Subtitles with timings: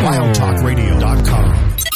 [0.00, 1.89] WildTalkRadio.com.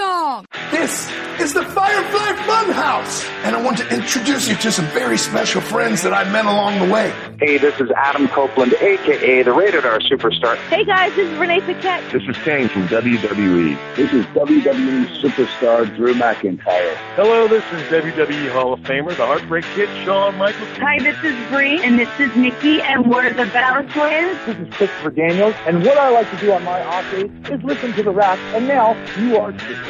[0.00, 0.46] Theme song!
[0.70, 5.60] This is the Firefly Funhouse, and I want to introduce you to some very special
[5.60, 7.12] friends that I met along the way.
[7.38, 10.56] Hey, this is Adam Copeland, aka the Rated R Superstar.
[10.68, 12.12] Hey guys, this is Renee Paquette.
[12.12, 13.96] This is Kane from WWE.
[13.96, 16.94] This is WWE Superstar Drew McIntyre.
[17.16, 20.68] Hello, this is WWE Hall of Famer, the Heartbreak Kid, Shawn Michaels.
[20.78, 24.38] Hi, this is Bree, and this is Nikki, and we're the Bella Twins.
[24.46, 27.62] This is Christopher Daniels, and what I like to do on my off days is
[27.64, 29.89] listen to the Rack, and now you are too.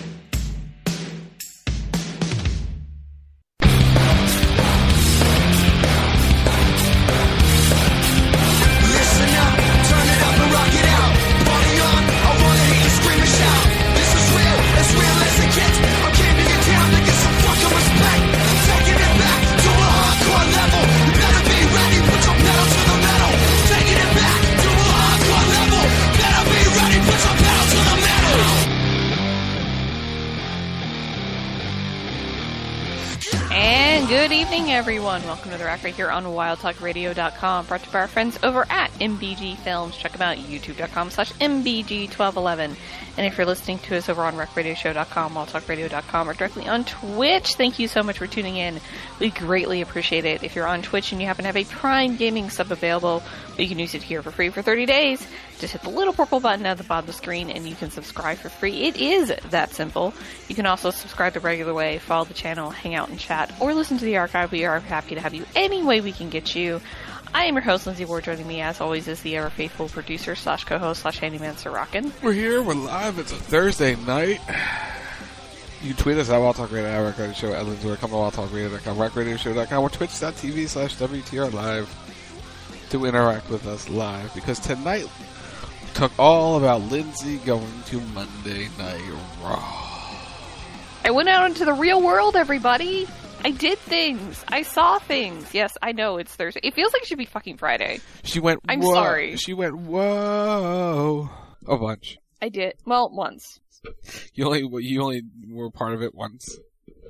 [34.71, 35.21] Everyone.
[35.23, 37.65] Welcome to the Rack right here on WildTalkRadio.com.
[37.65, 39.97] Brought to you by our friends over at MBG Films.
[39.97, 42.75] Check them out, YouTube.com slash MBG1211.
[43.17, 47.79] And if you're listening to us over on RackRadioShow.com, WildTalkRadio.com, or directly on Twitch, thank
[47.79, 48.79] you so much for tuning in.
[49.19, 50.41] We greatly appreciate it.
[50.41, 53.21] If you're on Twitch and you happen to have a Prime Gaming sub available,
[53.61, 55.25] you can use it here for free for 30 days.
[55.59, 57.91] Just hit the little purple button at the bottom of the screen and you can
[57.91, 58.83] subscribe for free.
[58.83, 60.13] It is that simple.
[60.47, 63.73] You can also subscribe the regular way, follow the channel, hang out and chat, or
[63.73, 64.51] listen to the archive.
[64.51, 66.81] We are happy to have you any way we can get you.
[67.33, 68.25] I am your host, Lindsey Ward.
[68.25, 72.11] Joining me, as always, is the ever faithful producer slash co-host slash handyman, Sir Rockin.
[72.21, 72.61] We're here.
[72.61, 73.19] We're live.
[73.19, 74.41] It's a Thursday night.
[75.81, 77.95] You can tweet us at Wild Talk Radio, at Rack Radio Show, at Lindsey, or
[77.95, 81.89] come to wildtalkradio.com, rackradioshow.com, or twitch.tv slash WTR Live
[82.91, 84.33] to interact with us live.
[84.35, 89.01] Because tonight we talk all about Lindsey going to Monday Night
[89.41, 89.87] Raw.
[91.05, 93.07] I went out into the real world, everybody.
[93.45, 94.43] I did things.
[94.49, 95.53] I saw things.
[95.53, 96.59] Yes, I know it's Thursday.
[96.63, 98.01] It feels like it should be fucking Friday.
[98.23, 98.59] She went.
[98.67, 98.93] I'm whoa.
[98.93, 99.37] sorry.
[99.37, 99.75] She went.
[99.77, 101.29] Whoa,
[101.67, 102.17] a bunch.
[102.41, 102.73] I did.
[102.85, 103.59] Well, once.
[104.35, 106.59] You only you only were part of it once.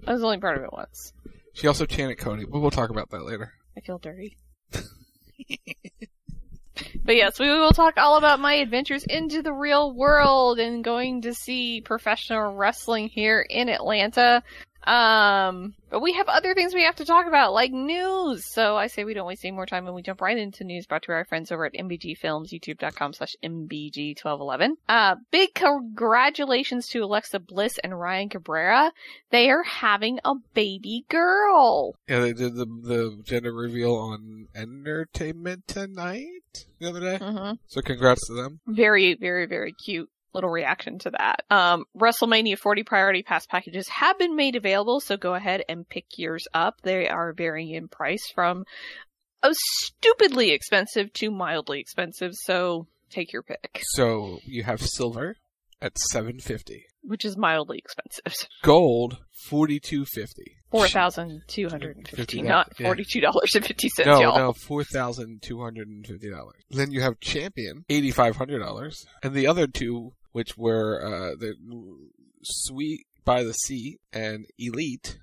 [0.07, 1.11] I was only part of it once.
[1.53, 3.51] She also chanted Cody, but we'll talk about that later.
[3.75, 4.37] I feel dirty.
[7.03, 11.21] But yes, we will talk all about my adventures into the real world and going
[11.23, 14.43] to see professional wrestling here in Atlanta.
[14.83, 18.43] Um, but we have other things we have to talk about, like news.
[18.53, 20.85] So I say we don't waste any more time and we jump right into news
[20.85, 24.69] brought to our friends over at MBG Films, youtube.com slash MBG1211.
[24.89, 28.91] Uh, big congratulations to Alexa Bliss and Ryan Cabrera.
[29.29, 31.95] They are having a baby girl.
[32.07, 37.17] Yeah, they did the the gender reveal on Entertainment Tonight the other day.
[37.19, 37.55] Mm-hmm.
[37.67, 38.59] So congrats to them.
[38.65, 41.43] Very, very, very cute little reaction to that.
[41.49, 46.05] Um, WrestleMania 40 priority pass packages have been made available, so go ahead and pick
[46.17, 46.81] yours up.
[46.83, 48.65] They are varying in price from
[49.43, 53.81] a stupidly expensive to mildly expensive, so take your pick.
[53.93, 55.35] So you have silver
[55.81, 58.47] at seven fifty, Which is mildly expensive.
[58.63, 59.17] gold
[59.49, 60.57] forty two fifty.
[60.69, 64.21] Four thousand two hundred and fifty, $50, not forty two dollars and fifty cents, No,
[64.21, 64.37] y'all.
[64.37, 66.61] no, four thousand two hundred and fifty dollars.
[66.69, 71.35] Then you have champion eighty five hundred dollars, and the other two, which were uh,
[71.39, 71.55] the
[72.43, 75.19] Suite by the Sea and Elite,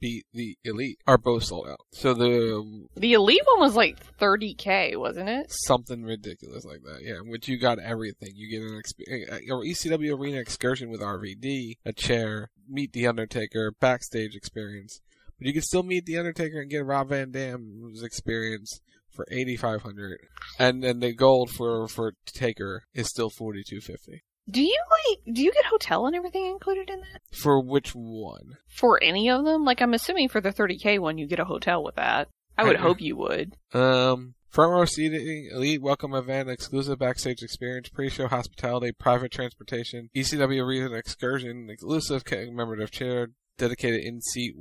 [0.00, 1.80] beat the Elite, are both sold out.
[1.92, 5.46] So the The elite one was like 30k, wasn't it?
[5.50, 7.18] something ridiculous like that, yeah.
[7.24, 8.30] Which you got everything.
[8.34, 14.34] You get an exp- ECW arena excursion with RVD, a chair, meet the Undertaker, backstage
[14.36, 15.00] experience.
[15.38, 18.80] But you can still meet the Undertaker and get Rob Van Dam's experience
[19.10, 20.20] for eighty five hundred,
[20.58, 24.22] and then the gold for for Taker is still forty two fifty.
[24.50, 25.34] Do you like?
[25.34, 27.20] Do you get hotel and everything included in that?
[27.32, 28.56] For which one?
[28.68, 29.64] For any of them?
[29.64, 32.28] Like I'm assuming for the 30k one, you get a hotel with that.
[32.58, 33.56] I would hope you would.
[33.72, 40.62] Um, front row seating, elite welcome event, exclusive backstage experience, pre-show hospitality, private transportation, ECW
[40.62, 44.54] arena excursion, exclusive commemorative chair, dedicated in-seat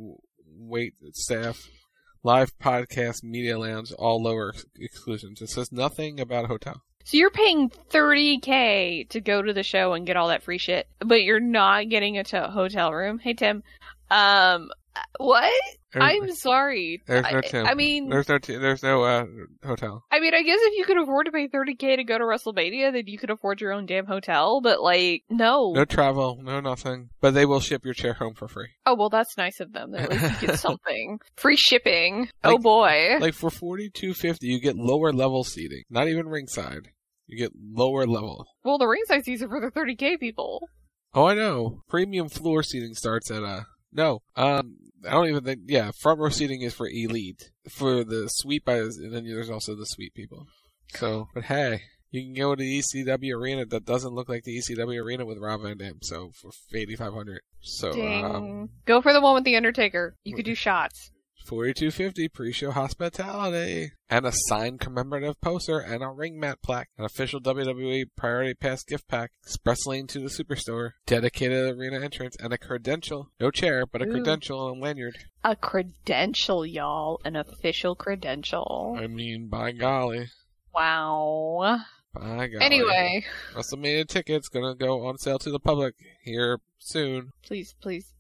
[0.46, 1.68] wait staff,
[2.24, 5.42] live podcast, media lounge, all lower ex- exclusions.
[5.42, 6.84] It says nothing about a hotel.
[7.10, 10.88] So you're paying 30k to go to the show and get all that free shit,
[11.00, 13.18] but you're not getting a to- hotel room.
[13.18, 13.64] Hey Tim,
[14.12, 14.70] um,
[15.18, 15.52] what?
[15.92, 17.02] There's- I'm sorry.
[17.08, 17.66] There's no I, Tim.
[17.66, 19.26] I mean, there's no t- there's no uh,
[19.66, 20.04] hotel.
[20.12, 22.94] I mean, I guess if you could afford to pay 30k to go to WrestleMania,
[22.94, 24.62] then you could afford your own damn hotel.
[24.62, 25.72] But like, no.
[25.74, 27.10] No travel, no nothing.
[27.22, 28.68] But they will ship your chair home for free.
[28.86, 29.96] Oh well, that's nice of them.
[29.96, 31.20] At least you get something.
[31.38, 32.30] Free shipping.
[32.44, 33.18] oh boy.
[33.20, 36.92] Like for forty two fifty, you get lower level seating, not even ringside.
[37.30, 38.48] You get lower level.
[38.64, 40.68] well, the ringside seats are for the 30k people.
[41.14, 41.82] Oh, I know.
[41.88, 43.62] Premium floor seating starts at uh
[43.92, 44.20] no.
[44.36, 44.78] Um,
[45.08, 45.62] I don't even think.
[45.68, 47.50] Yeah, front row seating is for elite.
[47.70, 50.46] For the suite by, and then there's also the suite people.
[50.96, 51.82] So, but hey,
[52.12, 55.38] you can go to the ECW arena that doesn't look like the ECW arena with
[55.40, 56.00] Rob Van Dam.
[56.02, 57.42] So for eighty five hundred.
[57.62, 60.16] So um, Go for the one with the Undertaker.
[60.24, 61.12] You could do shots.
[61.50, 66.90] Forty two fifty pre-show hospitality and a signed commemorative poster and a ring mat plaque,
[66.98, 72.36] an official WWE Priority Pass gift pack, express lane to the superstore, dedicated arena entrance,
[72.40, 74.12] and a credential, no chair, but a Ooh.
[74.12, 75.18] credential and lanyard.
[75.44, 77.20] A credential, y'all.
[77.26, 78.96] An official credential.
[79.00, 80.28] I mean, by golly,
[80.74, 81.80] Wow.
[82.14, 82.58] by golly.
[82.62, 83.26] Anyway,
[83.56, 87.32] WrestleMania tickets gonna go on sale to the public here soon.
[87.44, 88.14] please, please.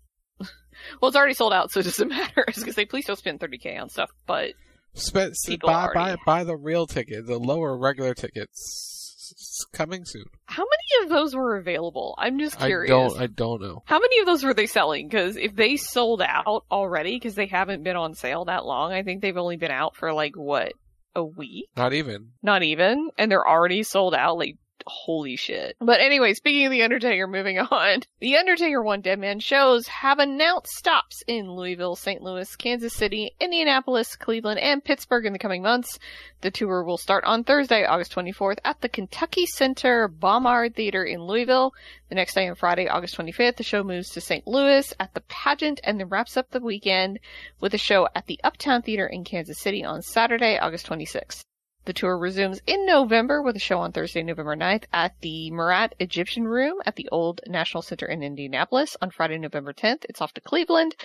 [1.01, 2.43] Well, it's already sold out, so it doesn't matter.
[2.47, 4.51] I was gonna say, please don't spend 30k on stuff, but
[4.93, 8.95] Spe- People buy, buy, buy the real ticket, the lower regular tickets.
[9.31, 10.25] It's coming soon.
[10.47, 12.15] how many of those were available?
[12.17, 12.91] I'm just curious.
[12.91, 13.21] I don't.
[13.21, 13.83] I don't know.
[13.85, 15.07] How many of those were they selling?
[15.07, 19.03] Because if they sold out already, because they haven't been on sale that long, I
[19.03, 20.73] think they've only been out for like what
[21.15, 22.29] a week, Not even.
[22.41, 24.37] not even, and they're already sold out.
[24.39, 24.55] Like
[24.87, 25.75] holy shit.
[25.79, 28.01] But anyway, speaking of the Undertaker, moving on.
[28.19, 32.21] The Undertaker One Dead Man shows have announced stops in Louisville, St.
[32.21, 35.99] Louis, Kansas City, Indianapolis, Cleveland, and Pittsburgh in the coming months.
[36.41, 41.23] The tour will start on Thursday, August 24th at the Kentucky Center Bomhard Theater in
[41.23, 41.73] Louisville.
[42.09, 44.47] The next day on Friday, August 25th, the show moves to St.
[44.47, 47.19] Louis at the pageant and then wraps up the weekend
[47.59, 51.43] with a show at the Uptown Theater in Kansas City on Saturday, August 26th.
[51.85, 55.95] The tour resumes in November with a show on Thursday, November 9th at the Murat
[55.99, 58.95] Egyptian Room at the Old National Center in Indianapolis.
[59.01, 60.95] On Friday, November 10th, it's off to Cleveland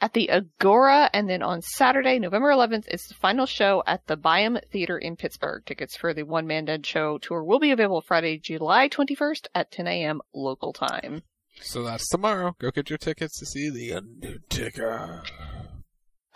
[0.00, 1.10] at the Agora.
[1.12, 5.16] And then on Saturday, November 11th, it's the final show at the Byham Theater in
[5.16, 5.64] Pittsburgh.
[5.64, 9.72] Tickets for the One Man Dead Show tour will be available Friday, July 21st at
[9.72, 10.20] 10 a.m.
[10.34, 11.22] local time.
[11.60, 12.54] So that's tomorrow.
[12.60, 15.22] Go get your tickets to see the Undertaker.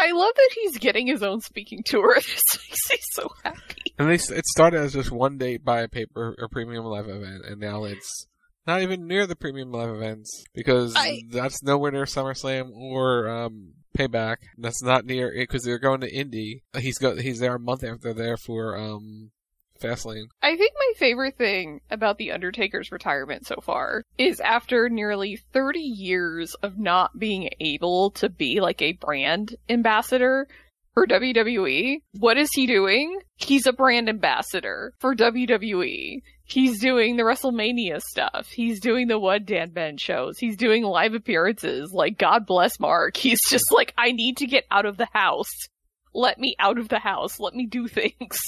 [0.03, 2.17] I love that he's getting his own speaking tour.
[2.17, 3.83] This makes me so happy.
[3.99, 7.45] And they, it started as just one date by a paper or premium live event,
[7.47, 8.27] and now it's
[8.67, 13.75] not even near the premium live events because I- that's nowhere near SummerSlam or um,
[13.97, 14.37] Payback.
[14.59, 16.63] That's not near it because they're going to Indy.
[16.77, 19.31] He's go he's there a month after they're there for um,
[19.83, 20.27] Fastlane.
[20.43, 25.81] I think my favorite thing about The Undertaker's retirement so far is after nearly 30
[25.81, 30.47] years of not being able to be like a brand ambassador
[30.95, 33.19] for WWE, what is he doing?
[33.37, 36.21] He's a brand ambassador for WWE.
[36.45, 38.49] He's doing the WrestleMania stuff.
[38.49, 40.39] He's doing the One Dan Ben shows.
[40.39, 41.93] He's doing live appearances.
[41.93, 43.17] Like, God bless Mark.
[43.17, 45.51] He's just like, I need to get out of the house.
[46.13, 47.41] Let me out of the house.
[47.41, 48.39] Let me do things.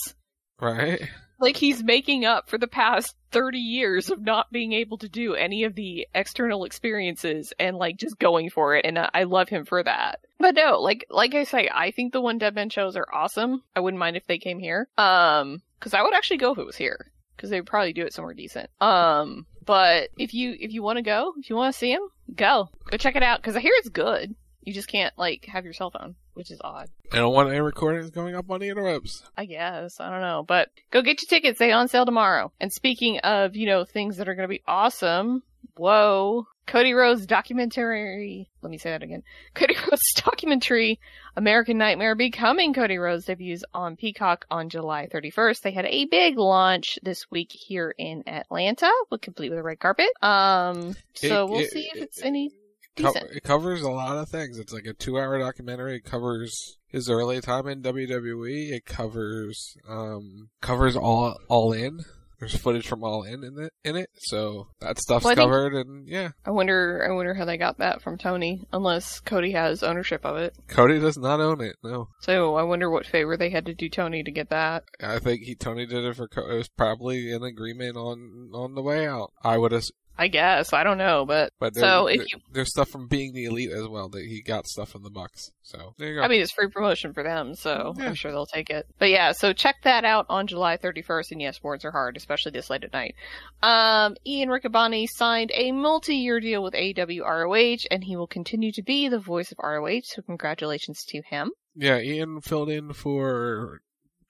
[0.64, 1.09] Right?
[1.38, 5.35] Like he's making up for the past 30 years of not being able to do
[5.35, 9.64] any of the external experiences and like just going for it and I love him
[9.64, 10.21] for that.
[10.38, 13.62] But no, like like I say, I think the One Dead Men shows are awesome.
[13.75, 14.88] I wouldn't mind if they came here.
[14.97, 18.06] Um cuz I would actually go if it was here cuz they would probably do
[18.06, 18.71] it somewhere decent.
[18.80, 22.02] Um but if you if you want to go, if you want to see him,
[22.35, 22.71] go.
[22.90, 24.35] Go check it out cuz I hear it's good.
[24.62, 26.88] You just can't like have your cell phone, which is odd.
[27.12, 29.10] I don't want any recordings going up on the interwebs.
[29.36, 29.98] I guess.
[30.00, 30.44] I don't know.
[30.46, 31.58] But go get your tickets.
[31.58, 32.52] They on sale tomorrow.
[32.60, 35.42] And speaking of, you know, things that are going to be awesome.
[35.76, 36.46] Whoa.
[36.66, 38.48] Cody Rhodes documentary.
[38.62, 39.22] Let me say that again.
[39.54, 40.98] Cody Rhodes documentary,
[41.36, 45.60] American Nightmare Becoming Cody Rhodes debuts on Peacock on July 31st.
[45.60, 49.78] They had a big launch this week here in Atlanta, with complete with a red
[49.78, 50.08] carpet.
[50.22, 52.50] Um, so It- we'll it- see if it- it's any
[52.96, 54.58] Co- it covers a lot of things.
[54.58, 55.96] It's like a two-hour documentary.
[55.96, 58.70] It covers his early time in WWE.
[58.72, 62.00] It covers um covers all all in.
[62.40, 63.72] There's footage from All In in it.
[63.84, 65.74] In it, so that stuff's Well, I think- covered.
[65.74, 69.82] And yeah, I wonder, I wonder how they got that from Tony, unless Cody has
[69.82, 70.54] ownership of it.
[70.68, 71.76] Cody does not own it.
[71.82, 74.82] No, So I wonder what favor they had to do Tony to get that.
[75.00, 76.24] I think he Tony did it for.
[76.24, 79.32] It was probably an agreement on on the way out.
[79.42, 79.84] I would have.
[80.16, 83.47] I guess I don't know, but, But so if you, there's stuff from being the
[83.47, 85.50] elite as well that he got stuff from the Bucks.
[85.62, 86.23] So there you go.
[86.23, 88.06] I mean, it's free promotion for them, so Yeah.
[88.06, 88.87] I'm sure they'll take it.
[88.99, 91.33] But yeah, so check that out on July 31st.
[91.33, 93.14] And yes, words are hard, especially this late at night.
[93.62, 98.83] Um, Ian Riccaboni signed a multi-year deal with AEW ROH, and he will continue to
[98.83, 100.02] be the voice of ROH.
[100.04, 101.50] So congratulations to him.
[101.75, 103.80] Yeah, Ian filled in for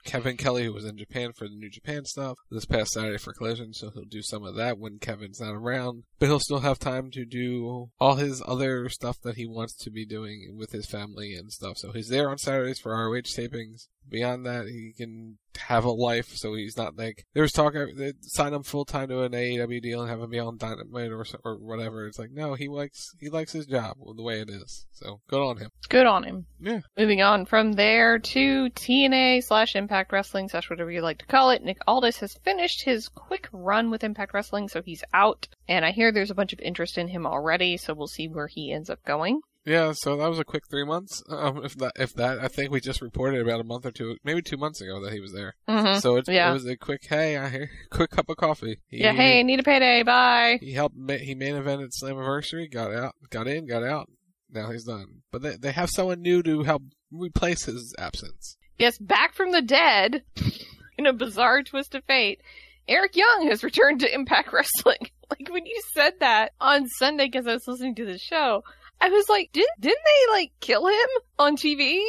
[0.04, 3.32] Kevin Kelly, who was in Japan for the New Japan stuff this past Saturday for
[3.32, 6.04] Collision, so he'll do some of that when Kevin's not around.
[6.18, 9.90] But he'll still have time to do all his other stuff that he wants to
[9.90, 11.78] be doing with his family and stuff.
[11.78, 13.88] So he's there on Saturdays for ROH tapings.
[14.08, 17.86] Beyond that, he can have a life, so he's not like there was talk uh,
[17.94, 21.10] they sign him full time to an AEW deal and have him be on Dynamite
[21.10, 22.06] or or whatever.
[22.06, 24.86] It's like no, he likes he likes his job the way it is.
[24.92, 25.70] So good on him.
[25.88, 26.46] Good on him.
[26.60, 26.80] Yeah.
[26.96, 31.50] Moving on from there to TNA slash Impact Wrestling slash whatever you like to call
[31.50, 31.62] it.
[31.62, 35.48] Nick Aldis has finished his quick run with Impact Wrestling, so he's out.
[35.68, 38.48] And I hear there's a bunch of interest in him already, so we'll see where
[38.48, 39.40] he ends up going.
[39.66, 41.22] Yeah, so that was a quick three months.
[41.28, 44.16] Um, if that, if that, I think we just reported about a month or two,
[44.22, 45.54] maybe two months ago that he was there.
[45.68, 46.00] Mhm.
[46.02, 46.50] So it's, Yeah.
[46.50, 48.80] it was a quick, hey, I quick cup of coffee.
[48.88, 50.58] He, yeah, hey, need a payday, bye.
[50.60, 54.10] He helped, he main evented Slammiversary, got out, got in, got out.
[54.50, 55.22] Now he's done.
[55.32, 58.56] But they, they have someone new to help replace his absence.
[58.78, 60.24] Yes, back from the dead,
[60.98, 62.40] in a bizarre twist of fate,
[62.86, 65.08] Eric Young has returned to Impact Wrestling.
[65.30, 68.62] like when you said that on Sunday, because I was listening to the show,
[69.04, 71.08] I was like, did didn't they like kill him
[71.38, 72.00] on TV?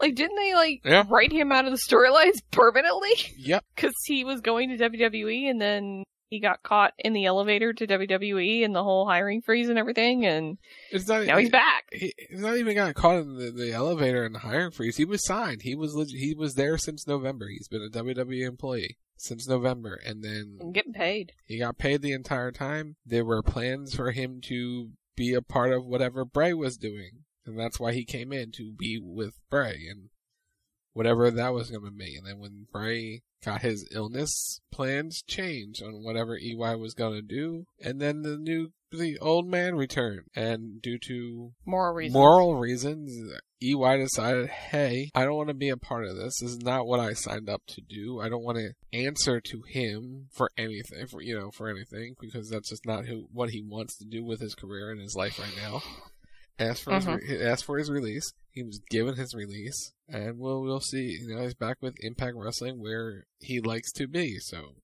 [0.00, 1.04] Like, didn't they like Yeah.
[1.08, 3.10] write him out of the storylines permanently?
[3.36, 3.64] Yep.
[3.74, 7.86] Because he was going to WWE and then he got caught in the elevator to
[7.86, 10.58] WWE and the whole hiring freeze and everything, and
[10.92, 11.84] It's not, now he's back.
[11.90, 14.96] He, he's not even got caught in the, the elevator and the hiring freeze.
[14.98, 15.62] He was signed.
[15.62, 17.48] He was leg- he was there since November.
[17.48, 21.32] He's been a WWE employee since November, and then I'm getting paid.
[21.46, 22.96] He got paid the entire time.
[23.06, 27.24] There were plans for him to be a part of whatever Bray was doing.
[27.44, 30.10] And that's why he came in to be with Bray and
[30.92, 32.16] whatever that was going to be.
[32.16, 37.22] And then when Bray got his illness, plans changed on whatever EY was going to
[37.22, 37.64] do.
[37.82, 40.22] And then the new, the old man returned.
[40.34, 42.14] And due to Moral reasons.
[42.14, 46.38] moral reasons, EY decided, hey, I don't want to be a part of this.
[46.40, 48.20] This is not what I signed up to do.
[48.20, 52.48] I don't want to answer to him for anything, for you know, for anything, because
[52.48, 55.38] that's just not who what he wants to do with his career and his life
[55.38, 55.82] right now.
[56.60, 57.16] Asked for his Mhm.
[57.28, 58.32] re- asked for his release.
[58.50, 61.16] He was given his release, and we'll we'll see.
[61.20, 64.38] You know, he's back with Impact Wrestling where he likes to be.
[64.40, 64.74] So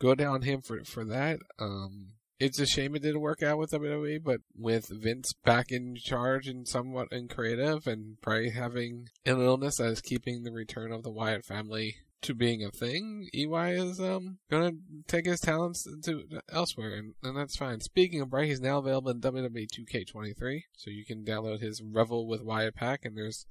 [0.00, 1.38] good on him for for that.
[1.60, 5.94] Um, it's a shame it didn't work out with WWE, but with Vince back in
[5.94, 10.90] charge and somewhat in creative, and Bray having an illness that is keeping the return
[10.90, 14.72] of the Wyatt family to being a thing, EY is um gonna
[15.06, 17.80] take his talents to elsewhere, and, and that's fine.
[17.80, 22.26] Speaking of Bray, he's now available in WWE 2K23, so you can download his Revel
[22.26, 23.46] with Wyatt pack, and there's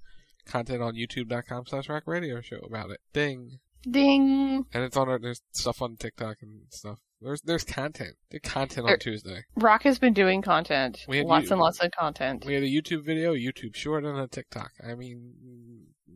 [0.45, 2.99] content on YouTube.com slash Rack Radio Show about it.
[3.13, 3.59] Ding.
[3.89, 4.65] Ding.
[4.73, 6.99] And it's on our, there's stuff on TikTok and stuff.
[7.21, 8.15] There's there's content.
[8.29, 9.43] There's content on There- Tuesday.
[9.55, 10.99] Rock has been doing content.
[11.07, 12.45] We had lots you- and lots of content.
[12.45, 14.71] We had a YouTube video, YouTube short, and a TikTok.
[14.87, 15.33] I mean,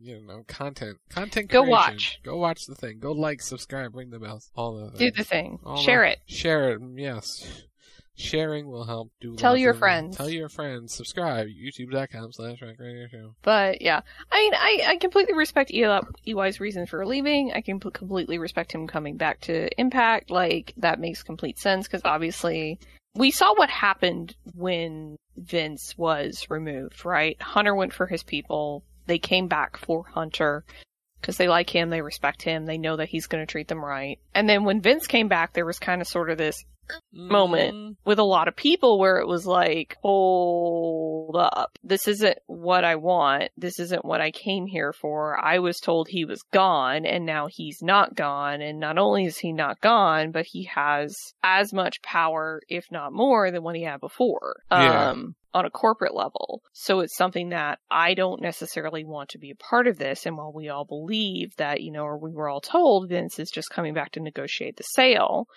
[0.00, 1.48] you know, content, content.
[1.50, 1.64] creation.
[1.66, 2.20] Go watch.
[2.24, 2.98] Go watch the thing.
[2.98, 5.58] Go like, subscribe, ring the bells, all of Do the thing.
[5.64, 6.18] All Share the- it.
[6.26, 6.80] Share it.
[6.96, 7.62] Yes.
[8.16, 9.10] Sharing will help.
[9.20, 10.16] Do Tell your friends.
[10.16, 10.94] Tell your friends.
[10.94, 11.48] Subscribe.
[11.48, 13.34] YouTube.com slash Rack Radio Show.
[13.42, 14.00] But yeah,
[14.32, 17.52] I mean, I, I completely respect Eli, EY's reason for leaving.
[17.54, 20.30] I can p- completely respect him coming back to Impact.
[20.30, 22.78] Like that makes complete sense because obviously
[23.14, 27.40] we saw what happened when Vince was removed, right?
[27.40, 28.82] Hunter went for his people.
[29.06, 30.64] They came back for Hunter
[31.20, 33.84] because they like him, they respect him, they know that he's going to treat them
[33.84, 34.18] right.
[34.34, 36.64] And then when Vince came back, there was kind of sort of this
[37.12, 41.78] moment with a lot of people where it was like, hold up.
[41.82, 43.50] This isn't what I want.
[43.56, 45.38] This isn't what I came here for.
[45.42, 48.60] I was told he was gone and now he's not gone.
[48.60, 53.12] And not only is he not gone, but he has as much power, if not
[53.12, 54.62] more, than what he had before.
[54.70, 55.10] Yeah.
[55.10, 56.60] Um, on a corporate level.
[56.74, 60.26] So it's something that I don't necessarily want to be a part of this.
[60.26, 63.50] And while we all believe that, you know, or we were all told Vince is
[63.50, 65.48] just coming back to negotiate the sale,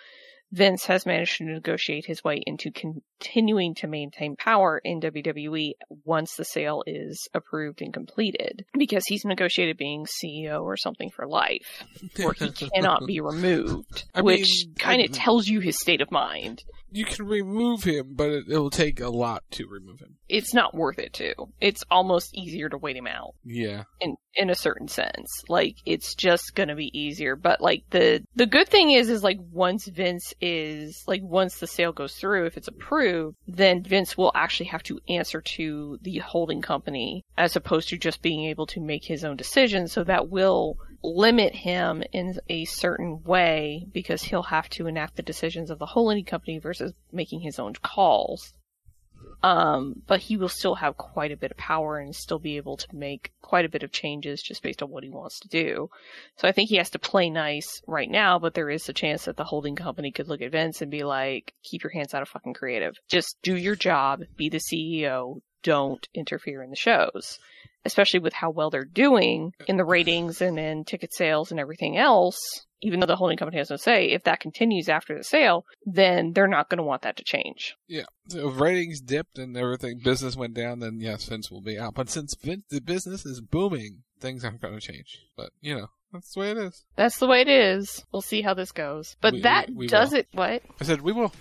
[0.52, 5.72] Vince has managed to negotiate his way into continuing to maintain power in WWE
[6.04, 11.26] once the sale is approved and completed because he's negotiated being CEO or something for
[11.26, 11.84] life
[12.16, 16.64] where he cannot be removed, I which kind of tells you his state of mind.
[16.92, 20.16] You can remove him, but it, it'll take a lot to remove him.
[20.28, 21.34] It's not worth it to.
[21.60, 23.34] It's almost easier to wait him out.
[23.44, 23.84] Yeah.
[24.00, 25.42] in in a certain sense.
[25.48, 27.34] Like it's just gonna be easier.
[27.36, 31.66] But like the the good thing is is like once Vince is like once the
[31.66, 36.18] sale goes through, if it's approved, then Vince will actually have to answer to the
[36.18, 39.92] holding company as opposed to just being able to make his own decisions.
[39.92, 45.22] So that will limit him in a certain way because he'll have to enact the
[45.22, 48.52] decisions of the holding company versus making his own calls.
[49.42, 52.76] Um, but he will still have quite a bit of power and still be able
[52.76, 55.88] to make quite a bit of changes just based on what he wants to do.
[56.36, 59.24] So I think he has to play nice right now, but there is a chance
[59.24, 62.22] that the holding company could look at Vince and be like, keep your hands out
[62.22, 62.96] of fucking creative.
[63.08, 67.38] Just do your job, be the CEO, don't interfere in the shows.
[67.84, 71.96] Especially with how well they're doing in the ratings and in ticket sales and everything
[71.96, 72.38] else,
[72.82, 76.32] even though the holding company has no say, if that continues after the sale, then
[76.34, 77.74] they're not going to want that to change.
[77.88, 78.04] Yeah.
[78.28, 81.94] So if ratings dipped and everything, business went down, then yes, Vince will be out.
[81.94, 85.18] But since Vince, the business is booming, things aren't going to change.
[85.36, 86.84] But, you know, that's the way it is.
[86.96, 88.04] That's the way it is.
[88.12, 89.16] We'll see how this goes.
[89.22, 90.18] But We- that we- we does will.
[90.18, 90.28] it.
[90.32, 90.62] What?
[90.80, 91.32] I said, we will.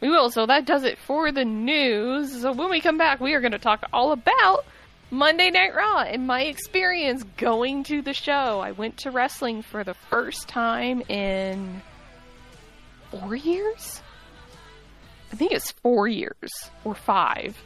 [0.00, 0.30] We will.
[0.30, 2.42] So that does it for the news.
[2.42, 4.64] So when we come back, we are going to talk all about
[5.10, 8.60] Monday Night Raw and my experience going to the show.
[8.60, 11.82] I went to wrestling for the first time in
[13.10, 14.00] four years?
[15.32, 16.50] I think it's four years
[16.84, 17.56] or five.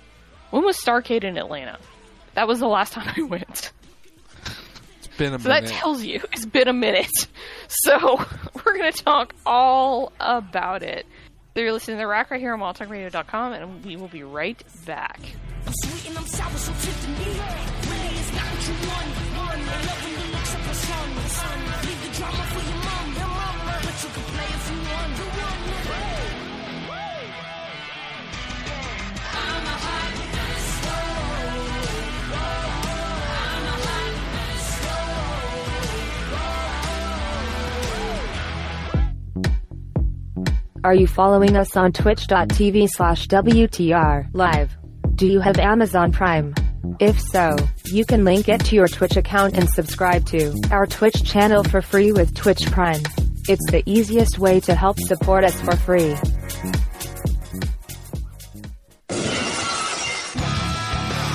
[0.51, 1.79] When was Starcade in Atlanta?
[2.35, 3.73] That was the last time I went.
[4.99, 7.11] It's been a So that tells you it's been a minute.
[7.69, 8.25] So
[8.65, 11.07] we're going to talk all about it.
[11.55, 14.61] So you're listening to The Rack right here on MalTalkRadio.com, and we will be right
[14.87, 15.21] back.
[16.25, 17.17] I'm sour, so Tiffany.
[17.21, 19.09] Really, it's not what you want.
[19.35, 20.65] I love when you look up
[21.85, 23.07] leave the drama for your mom.
[23.13, 23.75] Your mama.
[23.85, 25.13] But you can play if you want.
[25.19, 25.61] You want
[40.85, 44.84] Are you following us on twitch.tv slash WTR live?
[45.15, 46.55] Do you have Amazon Prime?
[46.99, 51.23] If so, you can link it to your Twitch account and subscribe to our Twitch
[51.23, 53.01] channel for free with Twitch Prime.
[53.49, 56.17] It's the easiest way to help support us for free.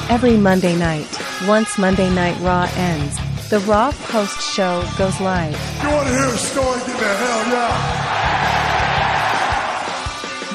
[0.09, 1.07] Every Monday night,
[1.47, 3.15] once Monday Night Raw ends,
[3.49, 5.53] the Raw post show goes live.
[5.83, 6.79] You want to hear a story?
[6.79, 8.08] Give me a hell yeah.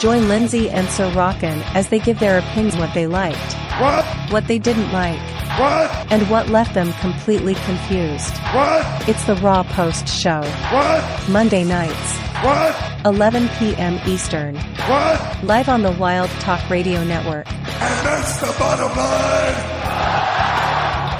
[0.04, 4.04] Join Lindsey and Sir Rockin' as they give their opinions what they liked, What?
[4.30, 5.18] what they didn't like,
[5.58, 5.90] What?
[6.12, 8.36] and what left them completely confused.
[8.52, 9.08] What?
[9.08, 10.42] It's the Raw Post Show.
[10.42, 11.28] What?
[11.30, 12.76] Monday nights, What?
[13.06, 13.98] 11 p.m.
[14.06, 15.42] Eastern, What?
[15.42, 17.50] live on the Wild Talk Radio Network.
[17.50, 19.56] And that's the bottom line.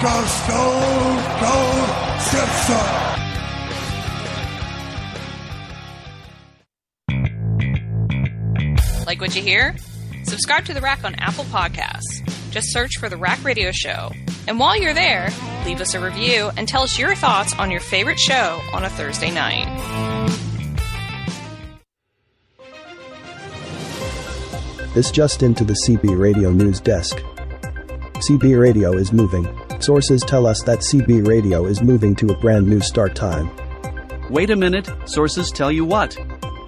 [0.02, 3.13] Go Stone Cold Simpson.
[9.14, 9.76] Like what you hear?
[10.24, 12.50] Subscribe to The Rack on Apple Podcasts.
[12.50, 14.10] Just search for The Rack Radio Show.
[14.48, 15.28] And while you're there,
[15.64, 18.90] leave us a review and tell us your thoughts on your favorite show on a
[18.90, 19.68] Thursday night.
[24.94, 27.16] This just into the CB Radio News Desk.
[28.14, 29.46] CB Radio is moving.
[29.80, 33.48] Sources tell us that CB Radio is moving to a brand new start time.
[34.28, 36.18] Wait a minute, sources tell you what?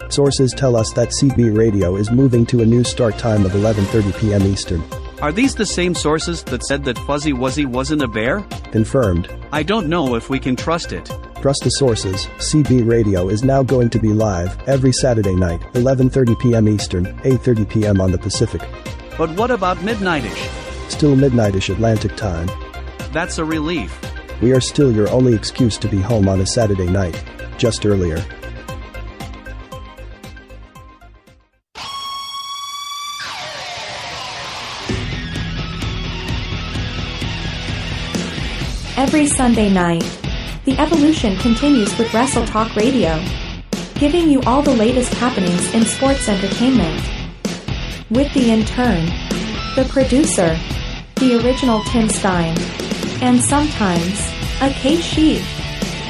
[0.08, 4.18] Sources tell us that CB Radio is moving to a new start time of 11:30
[4.18, 4.42] p.m.
[4.42, 4.82] Eastern.
[5.20, 8.42] Are these the same sources that said that Fuzzy Wuzzy wasn't a bear?
[8.70, 9.28] Confirmed.
[9.50, 11.10] I don't know if we can trust it.
[11.40, 12.26] Trust the sources.
[12.38, 16.68] CB Radio is now going to be live every Saturday night, 11:30 p.m.
[16.68, 18.00] Eastern, 8:30 p.m.
[18.00, 18.62] on the Pacific.
[19.18, 20.90] But what about midnightish?
[20.90, 22.48] Still midnightish Atlantic time.
[23.12, 23.98] That's a relief.
[24.42, 27.24] We are still your only excuse to be home on a Saturday night.
[27.56, 28.22] Just earlier.
[39.06, 40.02] Every Sunday night.
[40.64, 43.22] The evolution continues with Wrestle Talk Radio,
[43.94, 47.00] giving you all the latest happenings in sports entertainment.
[48.10, 49.04] With the intern,
[49.76, 50.58] the producer,
[51.20, 52.58] the original Tim Stein,
[53.22, 54.18] and sometimes,
[54.60, 55.40] a Kate.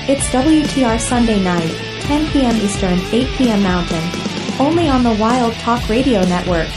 [0.09, 2.57] It's WTR Sunday night, 10 p.m.
[2.57, 3.63] Eastern, 8 p.m.
[3.63, 4.05] Mountain,
[4.59, 6.71] only on the Wild Talk Radio Network.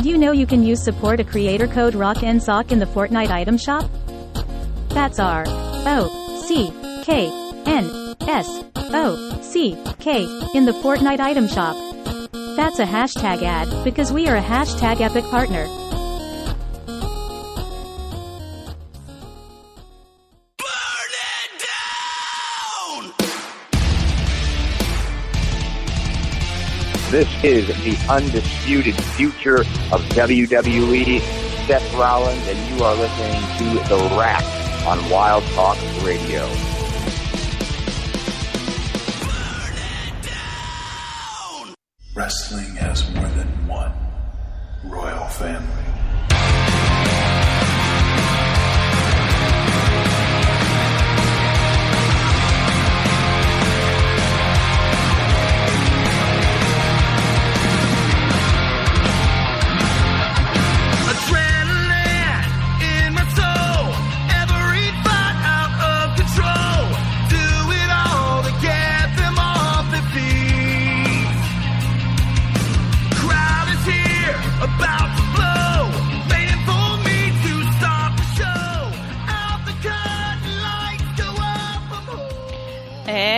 [0.00, 3.58] Did you know you can use support a creator code ROCKNSOCK in the Fortnite item
[3.58, 3.84] shop?
[4.88, 6.72] That's R O C
[7.04, 7.26] K
[7.66, 10.22] N S O C K
[10.54, 11.76] in the Fortnite item shop.
[12.56, 15.66] That's a hashtag ad because we are a hashtag epic partner.
[27.10, 31.18] This is the undisputed future of WWE.
[31.66, 34.44] Seth Rollins, and you are listening to The Rack
[34.86, 36.46] on Wild Talk Radio.
[42.14, 43.92] Wrestling has more than one
[44.84, 45.99] royal family.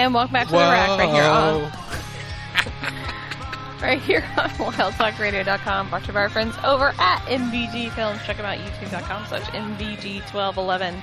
[0.03, 1.63] And welcome back to the rack right here on
[3.81, 5.91] right here on wildtalkradio.com.
[5.91, 8.19] Brought to by our friends over at MBG Films.
[8.27, 11.01] Check them out, youtube.com slash MBG1211.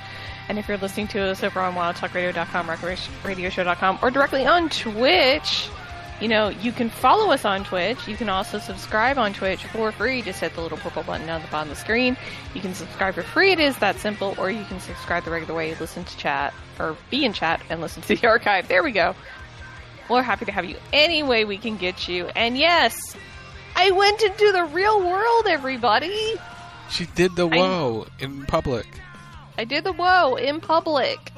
[0.50, 5.70] And if you're listening to us over on wildtalkradio.com, radioshow.com, or directly on Twitch,
[6.22, 8.08] you know, you can follow us on Twitch.
[8.08, 10.22] You can also subscribe on Twitch for free.
[10.22, 12.18] Just hit the little purple button down at the bottom of the screen.
[12.54, 13.52] You can subscribe for free.
[13.52, 14.36] It is that simple.
[14.38, 17.82] Or you can subscribe the regular way, listen to chat, or be in chat and
[17.82, 18.68] listen to the archive.
[18.68, 19.16] There we go.
[20.10, 22.28] We're happy to have you any way we can get you.
[22.36, 23.16] And yes,
[23.76, 26.34] I went into the real world, everybody.
[26.90, 28.88] She did the whoa in public.
[29.58, 31.32] I did the whoa in public.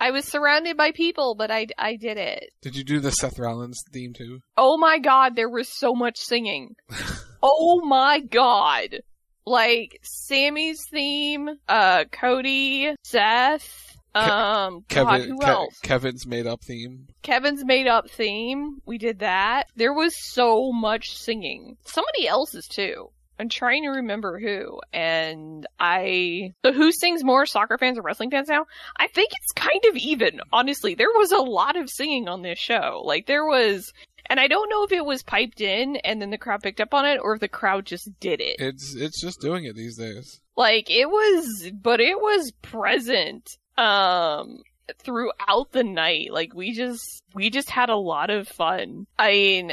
[0.00, 2.50] I was surrounded by people, but I, I did it.
[2.62, 4.40] Did you do the Seth Rollins theme too?
[4.56, 6.74] Oh my god, there was so much singing.
[7.42, 9.00] oh my god.
[9.46, 15.78] Like, Sami's theme, uh, Cody, Seth, um, God, Kevin, who Ke- else?
[15.82, 17.06] Kevin's made up theme.
[17.22, 18.78] Kevin's made up theme.
[18.86, 19.64] We did that.
[19.76, 21.76] There was so much singing.
[21.84, 23.10] Somebody else's too.
[23.40, 24.80] I'm trying to remember who.
[24.92, 26.52] And I.
[26.64, 28.66] So who sings more, soccer fans or wrestling fans now?
[28.98, 30.94] I think it's kind of even, honestly.
[30.94, 33.02] There was a lot of singing on this show.
[33.04, 33.92] Like, there was.
[34.26, 36.94] And I don't know if it was piped in and then the crowd picked up
[36.94, 38.56] on it or if the crowd just did it.
[38.60, 40.40] It's it's just doing it these days.
[40.56, 44.62] Like it was, but it was present um
[44.98, 46.32] throughout the night.
[46.32, 49.06] Like we just we just had a lot of fun.
[49.18, 49.72] I mean,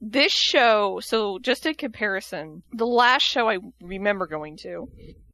[0.00, 1.00] this show.
[1.02, 4.88] So just in comparison, the last show I remember going to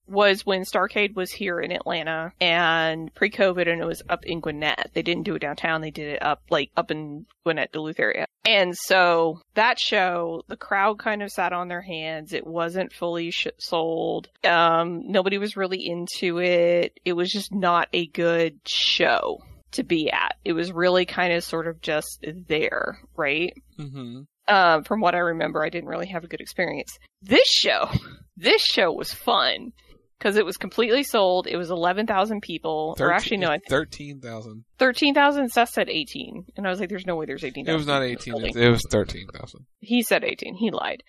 [0.09, 4.91] was when Starcade was here in Atlanta and pre-COVID and it was up in Gwinnett.
[4.95, 5.81] They didn't do it downtown.
[5.81, 8.27] They did it up, like, up in Gwinnett, Duluth area.
[8.45, 12.33] And so that show, the crowd kind of sat on their hands.
[12.33, 14.29] It wasn't fully sh- sold.
[14.43, 16.99] Um, nobody was really into it.
[17.05, 19.43] It was just not a good show
[19.73, 20.37] to be at.
[20.45, 23.53] It was really kind of sort of just there, right?
[23.79, 24.23] Mm-hmm.
[24.49, 26.99] Um, from what I remember, I didn't really have a good experience.
[27.21, 27.91] This show,
[28.37, 29.73] this show was fun
[30.19, 31.47] because it was completely sold.
[31.47, 32.97] It was 11,000 people.
[32.99, 34.65] or actually, no, I think thirteen thousand.
[34.79, 35.49] 13,000.
[35.51, 36.47] Seth said 18.
[36.57, 37.73] And I was like, there's no way there's 18,000.
[37.73, 38.35] It was not eighteen.
[38.43, 39.67] this It, it was thirteen thousand.
[39.81, 40.55] he said 18.
[40.57, 41.03] He lied.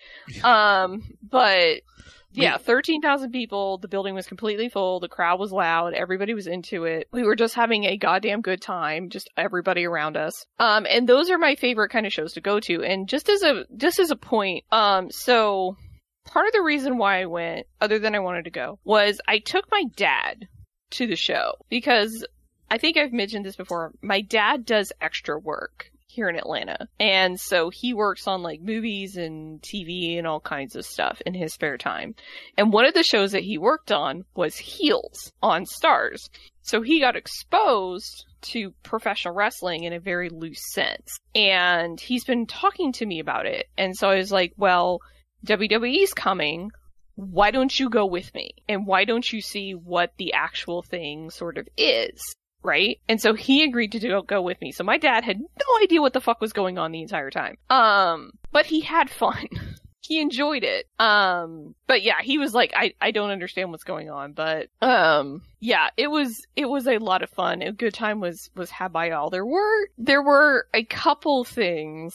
[0.44, 1.80] Um, but
[2.32, 3.78] yeah, 13,000 people.
[3.78, 5.00] The building was completely full.
[5.00, 5.94] The crowd was loud.
[5.94, 7.08] Everybody was into it.
[7.12, 9.10] We were just having a goddamn good time.
[9.10, 10.46] Just everybody around us.
[10.60, 12.84] Um, and those are my favorite kind of shows to go to.
[12.84, 15.76] And just as a, just as a point, um, so
[16.24, 19.38] part of the reason why I went, other than I wanted to go, was I
[19.38, 20.48] took my dad
[20.92, 22.24] to the show because
[22.70, 23.92] I think I've mentioned this before.
[24.02, 26.88] My dad does extra work here in Atlanta.
[26.98, 31.34] And so he works on like movies and TV and all kinds of stuff in
[31.34, 32.14] his spare time.
[32.56, 36.28] And one of the shows that he worked on was Heels on Starz.
[36.62, 41.16] So he got exposed to professional wrestling in a very loose sense.
[41.34, 43.66] And he's been talking to me about it.
[43.78, 45.00] And so I was like, well,
[45.44, 46.70] WWE's coming.
[47.14, 48.52] Why don't you go with me?
[48.68, 52.20] And why don't you see what the actual thing sort of is?
[52.62, 52.98] Right?
[53.08, 54.72] And so he agreed to do, go with me.
[54.72, 57.56] So my dad had no idea what the fuck was going on the entire time.
[57.70, 59.48] Um, but he had fun.
[60.00, 60.86] he enjoyed it.
[60.98, 65.42] Um, but yeah, he was like, I, I don't understand what's going on, but, um,
[65.60, 67.62] yeah, it was, it was a lot of fun.
[67.62, 69.30] A good time was, was had by all.
[69.30, 72.14] There were, there were a couple things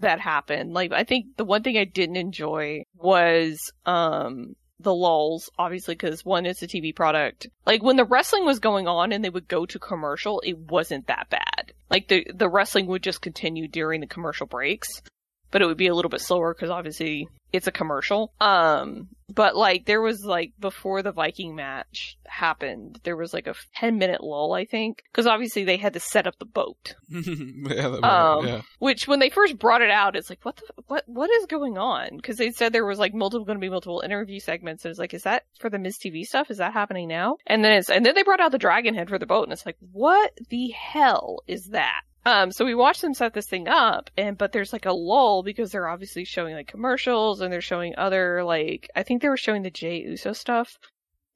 [0.00, 0.72] that happened.
[0.72, 6.24] Like, I think the one thing I didn't enjoy was, um, the lulls, obviously, because
[6.24, 7.46] one, it's a TV product.
[7.66, 11.06] Like when the wrestling was going on and they would go to commercial, it wasn't
[11.06, 11.72] that bad.
[11.90, 15.02] Like the the wrestling would just continue during the commercial breaks,
[15.50, 18.32] but it would be a little bit slower because obviously it's a commercial.
[18.40, 23.54] Um, but like there was like before the Viking match happened, there was like a
[23.76, 26.94] 10 minute lull, I think, because obviously they had to set up the boat.
[27.08, 28.62] yeah, that- Um, yeah.
[28.80, 31.78] which when they first brought it out, it's like, what the, what, what is going
[31.78, 32.16] on?
[32.16, 34.84] Because they said there was like multiple, going to be multiple interview segments.
[34.84, 36.50] And it's like, is that for the Miz TV stuff?
[36.50, 37.36] Is that happening now?
[37.46, 39.52] And then it's, and then they brought out the dragon head for the boat and
[39.52, 42.00] it's like, what the hell is that?
[42.26, 45.42] Um, so we watched them set this thing up and, but there's like a lull
[45.42, 49.38] because they're obviously showing like commercials and they're showing other, like, I think they were
[49.38, 50.78] showing the Jey Uso stuff.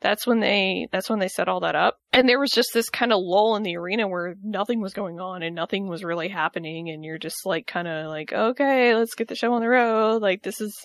[0.01, 1.99] That's when they, that's when they set all that up.
[2.13, 5.19] And there was just this kind of lull in the arena where nothing was going
[5.19, 6.91] on and nothing was really happening.
[6.91, 10.21] And you're just like, kind of like, okay, let's get the show on the road.
[10.21, 10.85] Like, this is,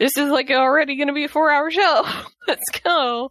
[0.00, 2.04] this is like already going to be a four hour show.
[2.48, 3.30] let's go.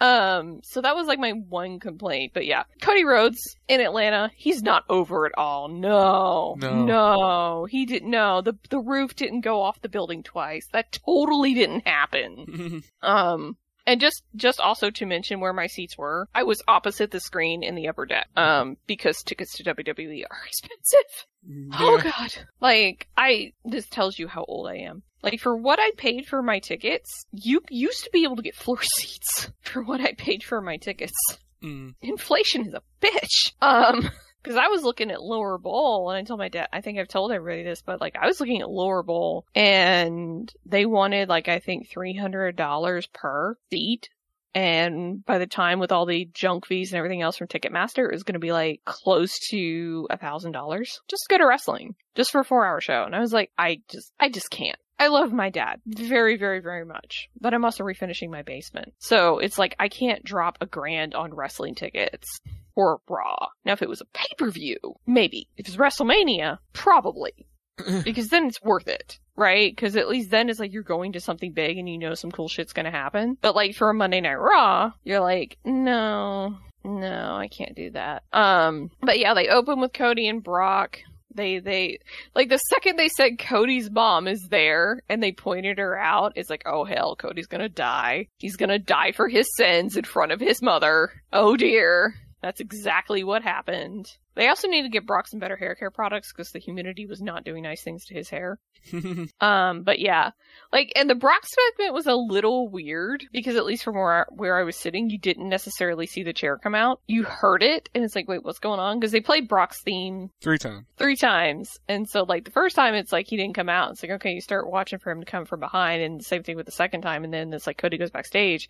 [0.00, 4.62] Um, so that was like my one complaint, but yeah, Cody Rhodes in Atlanta, he's
[4.62, 5.68] not over at all.
[5.68, 6.84] No, No.
[6.84, 8.10] no, he didn't.
[8.10, 10.66] No, the the roof didn't go off the building twice.
[10.72, 12.82] That totally didn't happen.
[13.02, 13.56] um,
[13.86, 17.62] and just just also to mention where my seats were, I was opposite the screen
[17.62, 18.26] in the upper deck.
[18.36, 21.26] Um, because tickets to WWE are expensive.
[21.74, 22.34] Oh god.
[22.60, 25.04] Like I this tells you how old I am.
[25.26, 28.54] Like for what I paid for my tickets, you used to be able to get
[28.54, 31.16] floor seats for what I paid for my tickets.
[31.62, 31.94] Mm.
[32.00, 33.52] Inflation is a bitch.
[33.60, 34.08] Um
[34.42, 37.08] because I was looking at lower bowl and I told my dad I think I've
[37.08, 41.48] told everybody this, but like I was looking at lower bowl and they wanted like
[41.48, 44.08] I think three hundred dollars per seat
[44.56, 48.12] and by the time with all the junk fees and everything else from Ticketmaster, it
[48.12, 51.94] was going to be like close to a thousand dollars just to go to wrestling,
[52.14, 53.02] just for a four hour show.
[53.04, 54.78] And I was like, I just, I just can't.
[54.98, 58.94] I love my dad very, very, very much, but I'm also refinishing my basement.
[58.98, 62.40] So it's like, I can't drop a grand on wrestling tickets
[62.74, 63.48] for Raw.
[63.64, 65.48] Now, if it was a pay per view, maybe.
[65.56, 67.46] If it's WrestleMania, probably.
[68.04, 69.74] because then it's worth it, right?
[69.74, 72.30] Because at least then it's like you're going to something big and you know some
[72.30, 73.36] cool shit's gonna happen.
[73.42, 78.22] But like for a Monday Night Raw, you're like, no, no, I can't do that.
[78.32, 81.00] Um, but yeah, they open with Cody and Brock.
[81.36, 81.98] They, they,
[82.34, 86.50] like the second they said Cody's mom is there and they pointed her out, it's
[86.50, 88.28] like, oh hell, Cody's gonna die.
[88.38, 91.12] He's gonna die for his sins in front of his mother.
[91.32, 92.14] Oh dear.
[92.42, 94.10] That's exactly what happened.
[94.34, 97.22] They also need to get Brock some better hair care products because the humidity was
[97.22, 98.58] not doing nice things to his hair.
[99.40, 100.30] Um, but yeah,
[100.72, 104.58] like, and the Brock segment was a little weird because at least from where where
[104.58, 107.00] I was sitting, you didn't necessarily see the chair come out.
[107.08, 108.98] You heard it, and it's like, wait, what's going on?
[109.00, 110.86] Because they played Brock's theme Three times.
[110.98, 113.90] three times, and so like the first time, it's like he didn't come out.
[113.92, 116.42] It's like okay, you start watching for him to come from behind, and the same
[116.44, 118.68] thing with the second time, and then it's like Cody goes backstage.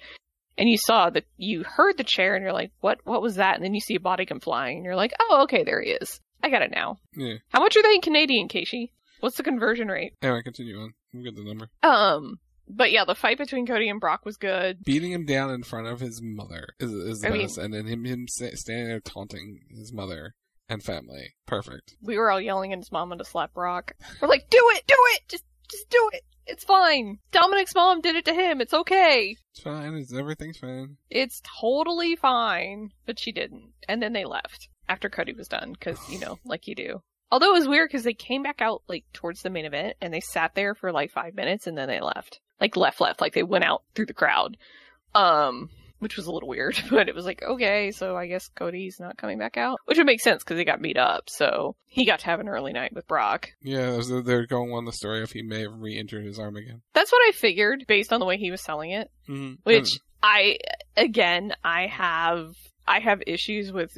[0.58, 3.56] And you saw that you heard the chair and you're like, what, what was that?
[3.56, 5.90] And then you see a body come flying and you're like, oh, okay, there he
[5.90, 6.20] is.
[6.42, 6.98] I got it now.
[7.14, 7.34] Yeah.
[7.50, 8.92] How much are they in Canadian, Casey?
[9.20, 10.14] What's the conversion rate?
[10.22, 10.94] Anyway, continue on.
[11.12, 11.68] We'll get the number.
[11.82, 12.38] Um,
[12.68, 14.82] but yeah, the fight between Cody and Brock was good.
[14.84, 17.86] Beating him down in front of his mother is, is the I mean- and then
[17.86, 20.34] him him standing there taunting his mother
[20.68, 21.34] and family.
[21.46, 21.96] Perfect.
[22.02, 23.92] We were all yelling at his mama to slap Brock.
[24.20, 26.22] We're like, do it, do it, just, just do it.
[26.46, 27.18] It's fine.
[27.32, 28.60] Dominic's mom did it to him.
[28.60, 29.36] It's okay.
[29.52, 29.94] It's fine.
[29.94, 30.96] It's everything's fine.
[31.10, 32.90] It's totally fine.
[33.04, 33.72] But she didn't.
[33.88, 37.02] And then they left after Cody was done, because, you know, like you do.
[37.30, 40.14] Although it was weird because they came back out, like, towards the main event and
[40.14, 42.40] they sat there for like five minutes and then they left.
[42.60, 43.20] Like, left, left.
[43.20, 44.56] Like, they went out through the crowd.
[45.14, 49.00] Um, which was a little weird, but it was like, okay, so I guess Cody's
[49.00, 49.80] not coming back out.
[49.86, 52.48] Which would make sense because he got beat up, so he got to have an
[52.48, 53.50] early night with Brock.
[53.62, 56.82] Yeah, they're going on the story of he may have re-injured his arm again.
[56.92, 59.10] That's what I figured based on the way he was selling it.
[59.28, 59.54] Mm-hmm.
[59.64, 60.58] Which I,
[60.96, 62.54] again, I have,
[62.86, 63.96] I have issues with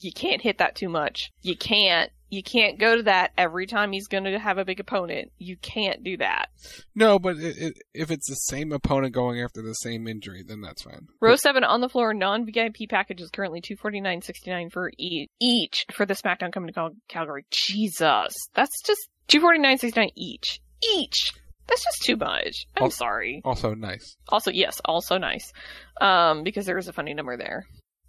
[0.00, 1.32] you can't hit that too much.
[1.42, 2.10] You can't.
[2.28, 5.30] You can't go to that every time he's going to have a big opponent.
[5.38, 6.46] You can't do that.
[6.92, 10.60] No, but it, it, if it's the same opponent going after the same injury, then
[10.60, 11.06] that's fine.
[11.20, 14.70] Row seven on the floor non VIP package is currently two forty nine sixty nine
[14.70, 17.46] for e- each for the SmackDown coming to Cal- Calgary.
[17.52, 20.60] Jesus, that's just two forty nine sixty nine each.
[20.96, 21.30] Each.
[21.68, 22.66] That's just too much.
[22.76, 23.40] I'm Al- sorry.
[23.44, 24.16] Also nice.
[24.28, 25.52] Also, yes, also nice.
[26.00, 27.66] Um, because there is a funny number there.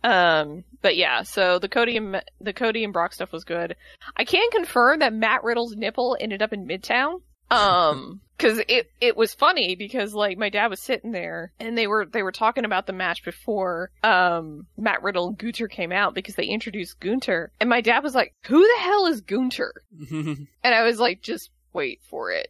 [0.08, 3.76] Um, but yeah, so the Cody and the Cody and Brock stuff was good.
[4.16, 7.22] I can confirm that Matt Riddle's nipple ended up in Midtown.
[7.52, 11.88] Um, cause it, it was funny because like my dad was sitting there and they
[11.88, 16.14] were, they were talking about the match before, um, Matt Riddle and Gunther came out
[16.14, 19.74] because they introduced Gunther and my dad was like, who the hell is Gunther?
[20.10, 22.50] And I was like, just wait for it.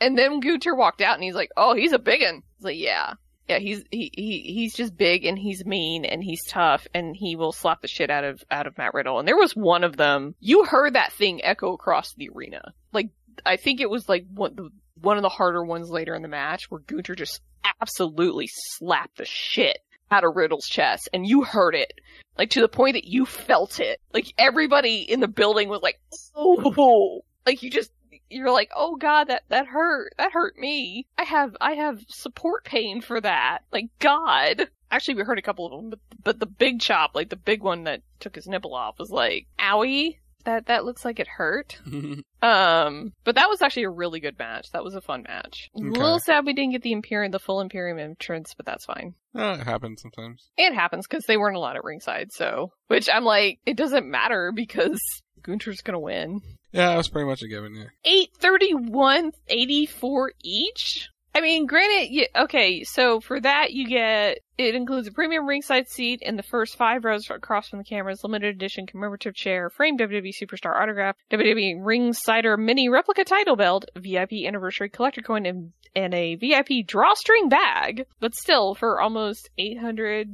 [0.00, 2.34] And then Gunther walked out and he's like, oh, he's a big one.
[2.34, 3.14] I was like, yeah.
[3.48, 7.36] Yeah, he's he, he he's just big and he's mean and he's tough and he
[7.36, 9.18] will slap the shit out of out of Matt Riddle.
[9.18, 10.34] And there was one of them.
[10.40, 12.72] You heard that thing echo across the arena.
[12.92, 13.10] Like
[13.44, 16.28] I think it was like one the one of the harder ones later in the
[16.28, 17.42] match where Gunther just
[17.80, 19.78] absolutely slapped the shit
[20.10, 21.92] out of Riddle's chest and you heard it.
[22.38, 24.00] Like to the point that you felt it.
[24.12, 26.00] Like everybody in the building was like,
[26.34, 27.90] oh, like you just
[28.30, 30.12] you're like, oh god, that that hurt.
[30.18, 31.06] That hurt me.
[31.18, 33.60] I have I have support pain for that.
[33.72, 34.68] Like God.
[34.90, 37.62] Actually, we heard a couple of them, but but the big chop, like the big
[37.62, 40.18] one that took his nipple off, was like, owie.
[40.44, 41.78] That that looks like it hurt.
[42.44, 44.70] Um, but that was actually a really good match.
[44.72, 45.70] That was a fun match.
[45.74, 49.14] A little sad we didn't get the Imperium, the full Imperium entrance, but that's fine.
[49.34, 50.50] Uh, it happens sometimes.
[50.58, 52.72] It happens because they weren't allowed at ringside, so.
[52.88, 55.00] Which I'm like, it doesn't matter because
[55.44, 56.40] Gunther's gonna win.
[56.72, 57.74] Yeah, that was pretty much a given.
[57.74, 57.84] Yeah.
[58.04, 61.08] 831 84 each?
[61.36, 65.88] I mean, granted, you, okay, so for that you get, it includes a premium ringside
[65.88, 69.98] seat in the first five rows across from the cameras, limited edition commemorative chair, framed
[69.98, 76.14] WWE Superstar autograph, WWE Ringsider mini replica title belt, VIP anniversary collector coin, and, and
[76.14, 78.06] a VIP drawstring bag.
[78.20, 80.28] But still, for almost 800,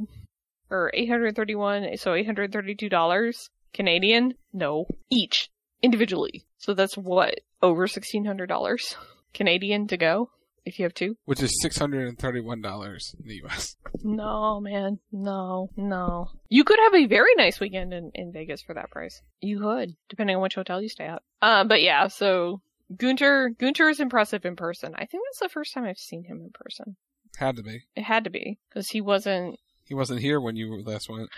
[0.71, 4.35] or 831, so $832 Canadian?
[4.53, 4.87] No.
[5.11, 5.51] Each.
[5.83, 6.45] Individually.
[6.59, 7.41] So that's what?
[7.63, 8.95] Over $1,600
[9.35, 10.31] Canadian to go?
[10.67, 11.17] If you have two?
[11.25, 13.77] Which is six hundred and thirty-one dollars in the U.S.
[14.05, 14.99] No, man.
[15.11, 16.29] No, no.
[16.51, 19.23] You could have a very nice weekend in, in Vegas for that price.
[19.41, 21.23] You could, depending on which hotel you stay at.
[21.41, 22.61] Um, but yeah, so
[22.95, 24.93] Gunther, Gunther is impressive in person.
[24.95, 26.95] I think that's the first time I've seen him in person.
[27.39, 27.81] Had to be.
[27.97, 31.31] It had to be, because he wasn't, He wasn't here when you last went.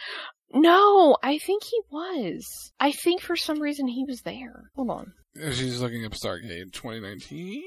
[0.53, 2.73] No, I think he was.
[2.79, 4.71] I think for some reason he was there.
[4.77, 5.13] Hold on.
[5.35, 7.63] She's looking up Starcade 2019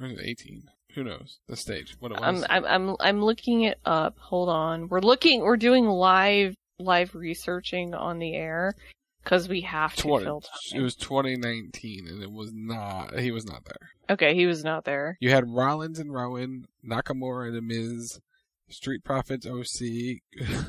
[0.00, 0.62] or is it 18?
[0.94, 1.38] Who knows?
[1.48, 1.96] The stage.
[1.98, 2.44] What it was.
[2.48, 4.16] I'm, I'm, I'm, I'm looking it up.
[4.18, 4.88] Hold on.
[4.88, 8.74] We're looking, we're doing live, live researching on the air,
[9.22, 10.42] because we have to 20, fill
[10.74, 13.18] it was 2019, and it was not.
[13.18, 13.90] He was not there.
[14.10, 15.16] Okay, he was not there.
[15.20, 18.20] You had Rollins and Rowan, Nakamura and The Miz,
[18.68, 20.18] Street Profits OC,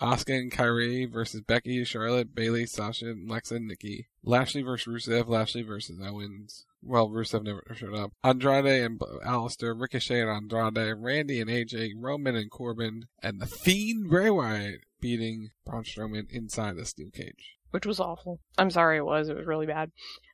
[0.00, 4.08] Asuka and Kairi versus Becky, Charlotte, Bayley, Sasha, Lexa Nikki.
[4.24, 6.64] Lashley versus Rusev, Lashley versus Owens.
[6.82, 8.12] Well, Rusev never showed up.
[8.24, 14.08] Andrade and Aleister, Ricochet and Andrade, Randy and AJ, Roman and Corbin, and the Fiend
[14.10, 17.56] Bray Wyatt beating Braun Strowman inside the steel cage.
[17.70, 18.40] which was awful.
[18.58, 19.28] I'm sorry it was.
[19.28, 19.90] It was really bad.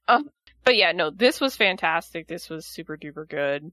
[0.08, 0.30] Um,
[0.64, 2.26] but yeah, no, this was fantastic.
[2.28, 3.70] This was super duper good.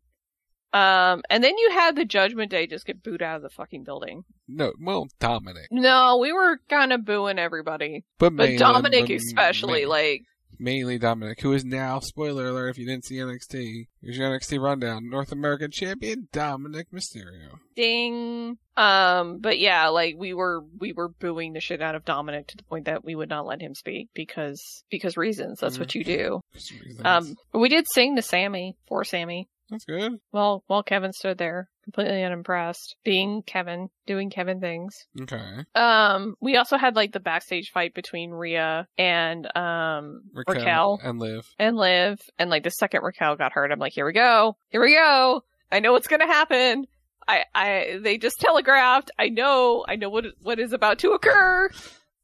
[0.75, 3.83] Um, and then you had the Judgment Day just get booed out of the fucking
[3.83, 4.23] building.
[4.47, 5.67] No, well, Dominic.
[5.71, 9.85] No, we were kind of booing everybody, But, but mainly- Dominic but especially.
[9.85, 10.21] ma- like,
[10.59, 14.59] mainly Dominic, who is now, spoiler alert if you didn't see NXT, here's your NXT
[14.61, 17.59] rundown, North American Champion Dominik Mysterio.
[17.75, 18.57] ding.
[18.77, 22.57] Um, but yeah, like we were we were booing the shit out of Dominic to
[22.57, 25.59] the point that we would not let him speak because because reasons.
[25.61, 26.41] That's what you do.
[27.05, 29.47] Um, but we did sing to Sami for Sami.
[29.69, 30.19] That's good.
[30.31, 34.95] Well, while Kevin stood there, completely unimpressed, being Kevin, doing Kevin things.
[35.21, 35.41] Okay.
[35.73, 41.19] Um, we also had like the backstage fight between Rhea and um Raquel, Raquel, and
[41.19, 41.45] Liv.
[41.57, 44.81] and Liv, and like the second Raquel got hurt, I'm like, here we go, here
[44.81, 45.43] we go.
[45.71, 46.85] I know what's gonna happen.
[47.27, 49.09] I, I, they just telegraphed.
[49.17, 51.69] I know, I know what what is about to occur.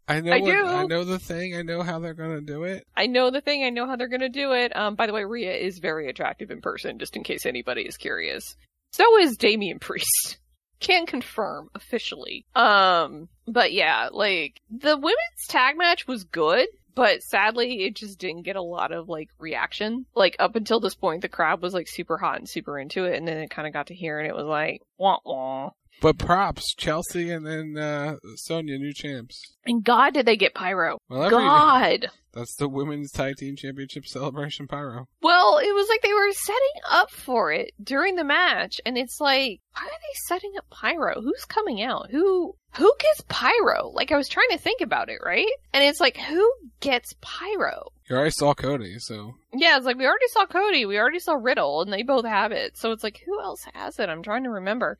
[0.08, 0.32] I know.
[0.32, 0.66] I what, do.
[0.66, 1.56] I know the thing.
[1.56, 2.86] I know how they're gonna do it.
[2.96, 3.64] I know the thing.
[3.64, 4.76] I know how they're gonna do it.
[4.76, 7.98] Um, by the way, Rhea is very attractive in person, just in case anybody is
[7.98, 8.56] curious.
[8.92, 10.38] So is Damian Priest.
[10.80, 12.44] Can confirm officially.
[12.56, 18.44] Um, but yeah, like the women's tag match was good, but sadly it just didn't
[18.44, 20.08] get a lot of like reaction.
[20.16, 23.16] Like up until this point, the crowd was like super hot and super into it,
[23.16, 25.70] and then it kind of got to here and it was like wah wah.
[26.02, 29.40] But props, Chelsea and then uh, Sonya, new champs.
[29.66, 30.98] And God, did they get pyro?
[31.10, 32.08] Well, every- God.
[32.34, 35.08] That's the women's tag team championship celebration pyro.
[35.22, 39.20] Well, it was like they were setting up for it during the match, and it's
[39.20, 41.22] like, why are they setting up pyro?
[41.22, 42.10] Who's coming out?
[42.12, 43.92] Who who gets pyro?
[43.94, 45.46] Like I was trying to think about it, right?
[45.74, 47.90] And it's like, who gets pyro?
[48.10, 51.34] You already saw Cody, so Yeah, it's like we already saw Cody, we already saw
[51.34, 52.78] Riddle, and they both have it.
[52.78, 54.10] So it's like, who else has it?
[54.10, 54.98] I'm trying to remember.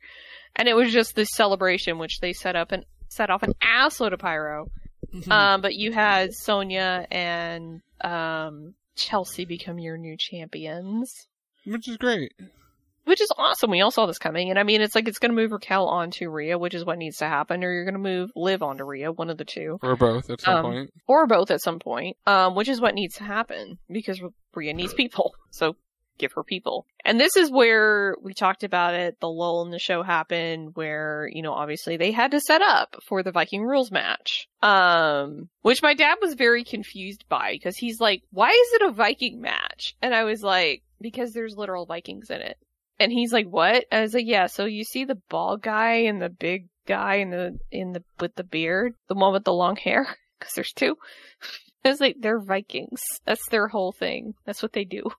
[0.54, 4.12] And it was just this celebration which they set up and set off an assload
[4.12, 4.70] of pyro.
[5.30, 11.26] Um, but you had Sonya and um, Chelsea become your new champions,
[11.64, 12.32] which is great.
[13.04, 13.70] which is awesome.
[13.70, 15.86] We all saw this coming, and I mean, it's like it's going to move Raquel
[15.88, 18.84] onto Rhea, which is what needs to happen, or you're going to move Liv onto
[18.84, 20.90] Rhea, one of the two, Or both at some Um, point.
[21.06, 24.20] or both at some point, um, which is what needs to happen because
[24.54, 25.32] Rhea needs people.
[25.50, 25.76] So
[26.18, 26.86] give her people.
[27.04, 29.18] And this is where we talked about it.
[29.20, 32.96] The lull in the show happened where, you know, obviously they had to set up
[33.06, 34.48] for the Viking rules match.
[34.62, 38.92] Um, which my dad was very confused by because he's like, why is it a
[38.92, 39.94] Viking match?
[40.00, 42.56] And I was like, because there's literal Vikings in it.
[43.00, 43.86] And he's like, what?
[43.90, 47.30] I was like, yeah, so you see the bald guy and the big guy in
[47.30, 48.94] the, in the, with the beard?
[49.08, 50.06] The one with the long hair?
[50.40, 50.96] Cause there's two.
[51.84, 53.00] I was like, they're Vikings.
[53.24, 54.34] That's their whole thing.
[54.44, 55.10] That's what they do.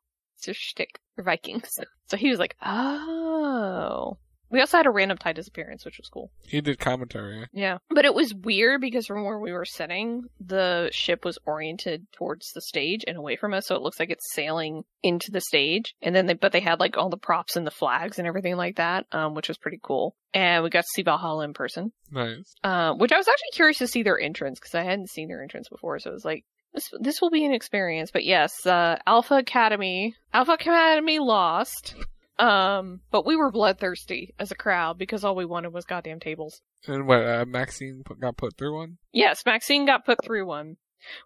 [0.45, 0.99] Their shtick.
[1.15, 1.69] They're Vikings.
[2.07, 4.17] So he was like, oh.
[4.49, 6.29] We also had a random Titus appearance, which was cool.
[6.45, 7.47] He did commentary.
[7.53, 7.79] Yeah.
[7.89, 12.51] But it was weird because from where we were sitting, the ship was oriented towards
[12.53, 15.95] the stage and away from us, so it looks like it's sailing into the stage.
[16.03, 18.55] And then they, but they had like all the props and the flags and everything
[18.57, 20.15] like that, um, which was pretty cool.
[20.35, 22.53] And we got to see Valhalla in person, Nice.
[22.63, 25.41] uh, which I was actually curious to see their entrance because I hadn't seen their
[25.41, 26.43] entrance before, so it was like,
[26.73, 28.11] this, this will be an experience.
[28.11, 31.95] But yes, uh, Alpha Academy, Alpha Academy lost.
[32.39, 36.61] Um, but we were bloodthirsty as a crowd because all we wanted was goddamn tables.
[36.87, 38.97] And what, uh, Maxxine put, got put through one?
[39.11, 40.77] Yes, Maxxine got put through one.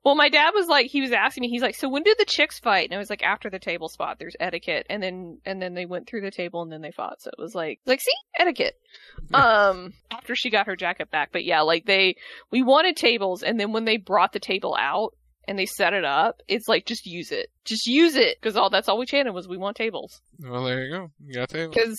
[0.03, 2.25] Well, my dad was like, he was asking me, he's like, so when did the
[2.25, 2.89] chicks fight?
[2.89, 4.87] And I was like, after the table spot, there's etiquette.
[4.89, 7.21] And then, and then they went through the table and then they fought.
[7.21, 8.75] So it was like, like, see, etiquette.
[9.33, 11.31] Um, after she got her jacket back.
[11.31, 12.15] But yeah, like they,
[12.49, 13.43] we wanted tables.
[13.43, 15.15] And then when they brought the table out
[15.47, 17.47] and they set it up, it's like, just use it.
[17.65, 18.41] Just use it.
[18.41, 20.21] Cause all, that's all we chanted was we want tables.
[20.39, 21.11] Well, there you go.
[21.25, 21.75] You got tables.
[21.75, 21.97] Cause,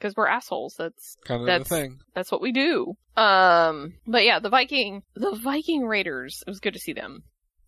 [0.00, 0.74] cause we're assholes.
[0.78, 1.98] That's, Kind of that's the thing.
[2.14, 2.94] that's what we do.
[3.16, 6.38] Um, but yeah, the Viking, the Viking Raiders.
[6.46, 7.22] It was good to see them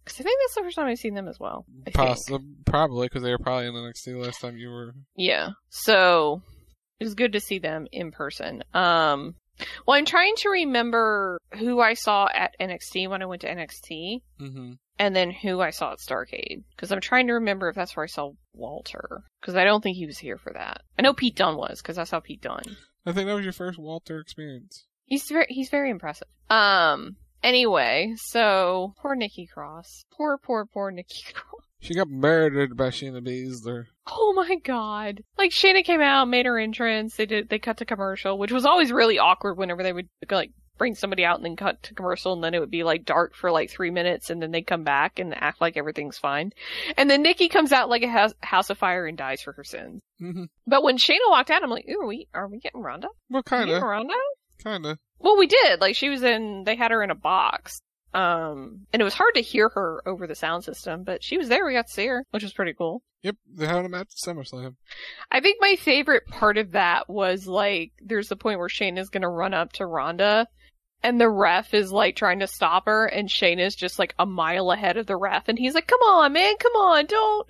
[0.04, 1.64] because I think that's the first time I've seen them as well.
[1.82, 1.96] I think.
[1.96, 4.94] Possibly, probably, because they were probably in NXT the last time you were.
[5.16, 5.50] Yeah.
[5.70, 6.42] So
[7.00, 8.62] it was good to see them in person.
[8.72, 9.34] Um,
[9.86, 14.20] well, I'm trying to remember who I saw at NXT when I went to NXT,
[14.40, 14.72] Mm-hmm.
[14.98, 18.04] And then who I saw at Starcade because I'm trying to remember if that's where
[18.04, 20.82] I saw Walter because I don't think he was here for that.
[20.98, 22.76] I know Pete Dunne was because I saw Pete Dunne.
[23.04, 24.84] I think that was your first Walter experience.
[25.06, 26.28] He's very he's very impressive.
[26.48, 27.16] Um.
[27.42, 30.04] Anyway, so poor Nikki Cross.
[30.16, 31.62] Poor poor poor Nikki Cross.
[31.80, 33.84] She got murdered by Shayna Baszler.
[34.06, 35.22] Oh my god!
[35.36, 37.16] Like Shayna came out, made her entrance.
[37.16, 37.50] They did.
[37.50, 40.94] They cut to commercial, which was always really awkward whenever they would go like bring
[40.94, 43.50] somebody out and then cut to commercial, and then it would be like dark for
[43.50, 46.52] like three minutes, and then they come back and act like everything's fine,
[46.96, 49.64] and then Nikki comes out like a house, house of fire and dies for her
[49.64, 50.02] sins.
[50.20, 50.44] Mm-hmm.
[50.66, 53.08] But when Shayna walked out, I'm like, ooh, are we are we getting Ronda?
[53.30, 53.82] Well, kind of.
[53.82, 54.14] Ronda?
[54.62, 54.98] Kind of.
[55.18, 55.80] Well, we did.
[55.80, 56.64] Like she was in.
[56.64, 57.80] They had her in a box.
[58.12, 61.48] Um, and it was hard to hear her over the sound system, but she was
[61.48, 61.66] there.
[61.66, 63.02] We got to see her, which was pretty cool.
[63.24, 64.76] Yep, they had him at SummerSlam.
[65.32, 69.08] I think my favorite part of that was like, there's the point where Shane is
[69.08, 70.46] gonna run up to Ronda,
[71.04, 74.26] and the ref is like trying to stop her, and Shane is just like a
[74.26, 77.46] mile ahead of the ref, and he's like, "Come on, man, come on, don't,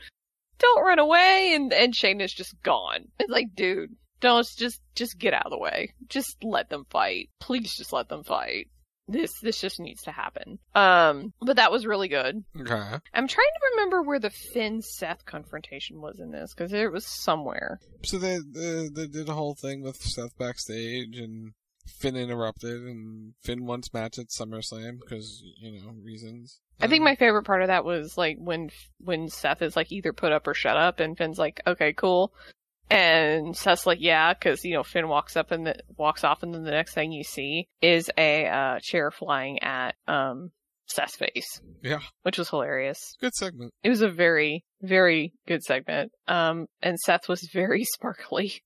[0.58, 3.06] don't run away," and and is just gone.
[3.18, 5.94] It's like, dude, don't just just get out of the way.
[6.08, 7.30] Just let them fight.
[7.40, 8.68] Please, just let them fight.
[9.06, 10.58] This this just needs to happen.
[10.74, 12.42] Um, but that was really good.
[12.58, 12.98] Okay.
[13.14, 17.06] I'm trying to remember where the Finn Seth confrontation was in this because it was
[17.06, 17.78] somewhere.
[18.04, 21.52] So they, they they did a whole thing with Seth backstage, and
[21.86, 26.60] Finn interrupted, and Finn wants match at SummerSlam because you know reasons.
[26.80, 30.12] I think my favorite part of that was like when when Seth is like either
[30.12, 32.32] put up or shut up, and Finn's like, "Okay, cool,"
[32.90, 36.54] and Seth's like, "Yeah," because you know Finn walks up and the, walks off, and
[36.54, 40.50] then the next thing you see is a uh, chair flying at um
[40.86, 43.16] Seth's face, Yeah, which was hilarious.
[43.20, 43.72] good segment.
[43.82, 46.12] It was a very very good segment.
[46.28, 48.62] Um, and Seth was very sparkly.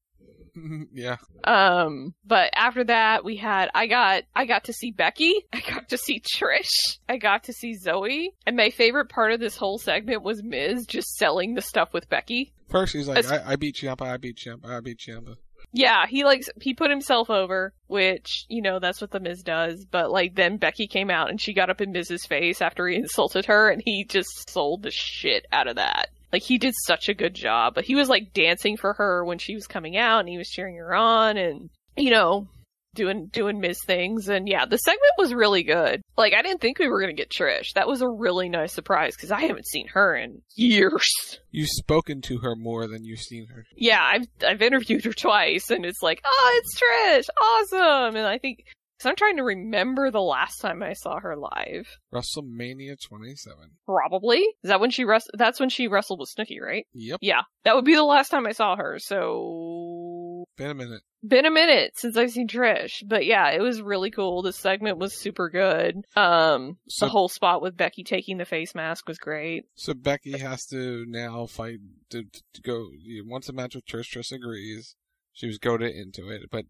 [0.92, 1.16] yeah.
[1.44, 5.88] Um, but after that, we had I got I got to see Becky, I got
[5.90, 9.78] to see Trish, I got to see Zoey, and my favorite part of this whole
[9.78, 12.52] segment was Miz just selling the stuff with Becky.
[12.68, 15.36] First he's like, As- I, I beat Ciampa, I beat Ciampa, I beat Ciampa.
[15.72, 19.84] Yeah, he likes he put himself over, which you know that's what the Miz does.
[19.84, 22.96] But like then Becky came out and she got up in Miz's face after he
[22.96, 26.08] insulted her, and he just sold the shit out of that.
[26.32, 27.74] Like he did such a good job.
[27.74, 30.48] But he was like dancing for her when she was coming out, and he was
[30.48, 32.48] cheering her on, and you know
[32.94, 34.28] doing doing Miz things.
[34.28, 36.02] And yeah, the segment was really good.
[36.16, 37.72] Like I didn't think we were gonna get Trish.
[37.74, 41.08] That was a really nice surprise because I haven't seen her in years.
[41.50, 43.64] You've spoken to her more than you've seen her.
[43.74, 48.16] Yeah, I've I've interviewed her twice, and it's like, oh, it's Trish, awesome.
[48.16, 48.64] And I think
[48.98, 51.88] because I'm trying to remember the last time I saw her live.
[52.12, 53.56] WrestleMania 27.
[53.86, 56.86] Probably is that when she wrest- That's when she wrestled with Snooki, right?
[56.94, 57.18] Yep.
[57.22, 58.98] Yeah, that would be the last time I saw her.
[58.98, 61.02] So Been a minute.
[61.26, 64.42] been a minute since I've seen Trish, but yeah, it was really cool.
[64.42, 65.96] The segment was super good.
[66.16, 69.64] Um, So- the whole spot with Becky taking the face mask was great.
[69.74, 71.78] So Becky has to now fight
[72.10, 72.24] to,
[72.54, 72.88] to go.
[73.26, 74.96] Once a match with Trish, Trish agrees.
[75.32, 76.64] She was goaded into it, but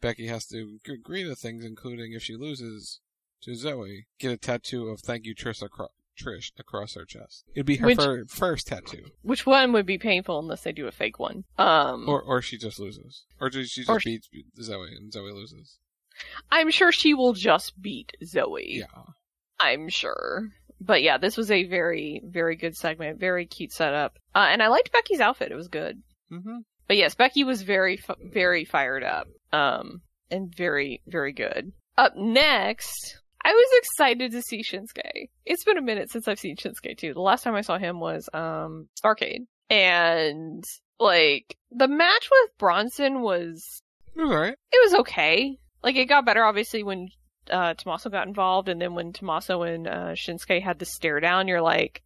[0.00, 3.00] Becky has to agree to things, including if she loses
[3.42, 7.44] to Zoey, get a tattoo of "Thank you, Trish" across Trish across her chest.
[7.54, 10.86] It'd be her Which- fir- first tattoo, Which one would be painful unless they do
[10.86, 11.44] a fake one?
[11.58, 14.28] Um, or or she just loses, or she just Or- beats
[14.58, 15.78] Zoey and Zoey loses.
[16.50, 18.78] I'm sure she will just beat Zoey.
[18.78, 19.02] Yeah.
[19.60, 20.48] I'm sure.
[20.80, 23.18] But yeah, this was a very, very good segment.
[23.20, 24.18] Very cute setup.
[24.34, 25.52] Uh, and I liked Becky's outfit.
[25.52, 26.02] It was good.
[26.32, 26.58] Mm-hmm.
[26.88, 27.98] But yes, Becky was very,
[28.32, 29.28] very fired up.
[29.52, 31.72] Um, and very, very good.
[31.96, 35.28] Up next, I was excited to see Shinsuke.
[35.44, 37.14] It's been a minute since I've seen Shinsuke too.
[37.14, 39.46] The last time I saw him was, um, Starcade.
[39.70, 40.64] And,
[41.00, 43.82] like, the match with Bronson was
[44.14, 44.56] It was alright.
[44.72, 45.58] it was okay.
[45.82, 47.08] Like it got better obviously when
[47.50, 51.46] uh Tommaso got involved and then when Tommaso and uh Shinsuke had the stare down,
[51.48, 52.02] you're like,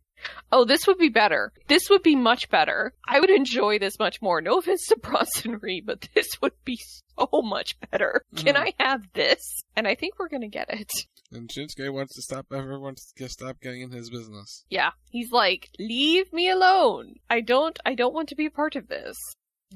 [0.52, 1.52] Oh, this would be better.
[1.68, 2.92] This would be much better.
[3.06, 4.40] I would enjoy this much more.
[4.40, 6.78] No offense to Bronson Reed, but this would be
[7.18, 8.24] so much better.
[8.36, 8.66] Can Mhm.
[8.66, 9.62] I have this?
[9.76, 10.90] And I think we're gonna get it.
[11.32, 12.46] And Shinsuke wants to stop.
[12.52, 14.64] Everyone wants to stop getting in his business.
[14.68, 14.90] Yeah.
[15.10, 17.14] He's like, leave me alone.
[17.28, 19.16] I don't, I don't want to be a part of this.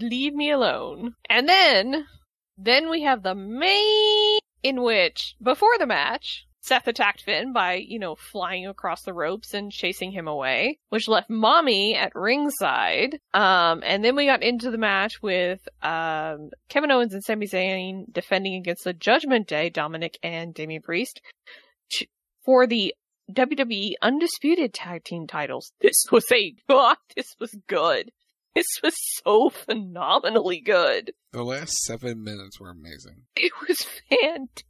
[0.01, 1.15] Leave me alone.
[1.31, 2.07] And then,
[2.59, 7.99] then we have the main in which, before the match, Seth attacked Finn by, you
[7.99, 13.21] know, flying across the ropes and chasing him away, which left Mommy at ringside.
[13.35, 18.11] Um, and then we got into the match with, um, Kevin Owens and Sami Zayn
[18.11, 21.21] defending against the Judgment Day, Dominic and Damian Priest,
[22.47, 22.95] for the
[23.31, 25.71] WWE Undisputed Tag Team titles.
[25.83, 26.97] This was a god.
[27.17, 28.11] This was good.
[28.55, 31.13] This was so phenomenally good.
[31.33, 33.25] The last seven minutes were amazing.
[33.37, 34.65] It was fantastic.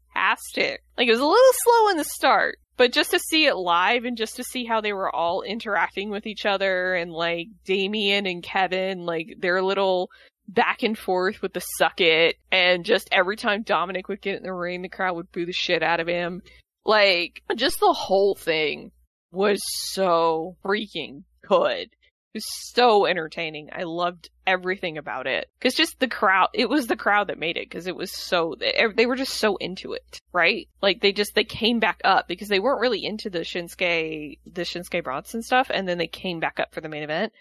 [0.97, 4.05] Like it was a little slow in the start, but just to see it live
[4.05, 8.27] and just to see how they were all interacting with each other and like Damian
[8.27, 10.11] and Kevin, like their little
[10.49, 14.43] back and forth with the suck it and just every time Dominic would get in
[14.43, 16.43] the ring, the crowd would boo the shit out of him.
[16.85, 18.93] Like just the whole thing
[19.33, 21.91] was so freaking good.
[22.35, 23.69] Was so entertaining.
[23.73, 25.49] I loved everything about it.
[25.61, 28.57] Cause just the crowd, it was the crowd that made it cause it was so,
[28.59, 30.69] they were just so into it, right?
[30.83, 34.63] Like they just, they came back up because they weren't really into the Shinsuke, the
[34.63, 37.33] Shinsuke Bronson stuff and then they came back up for the main event.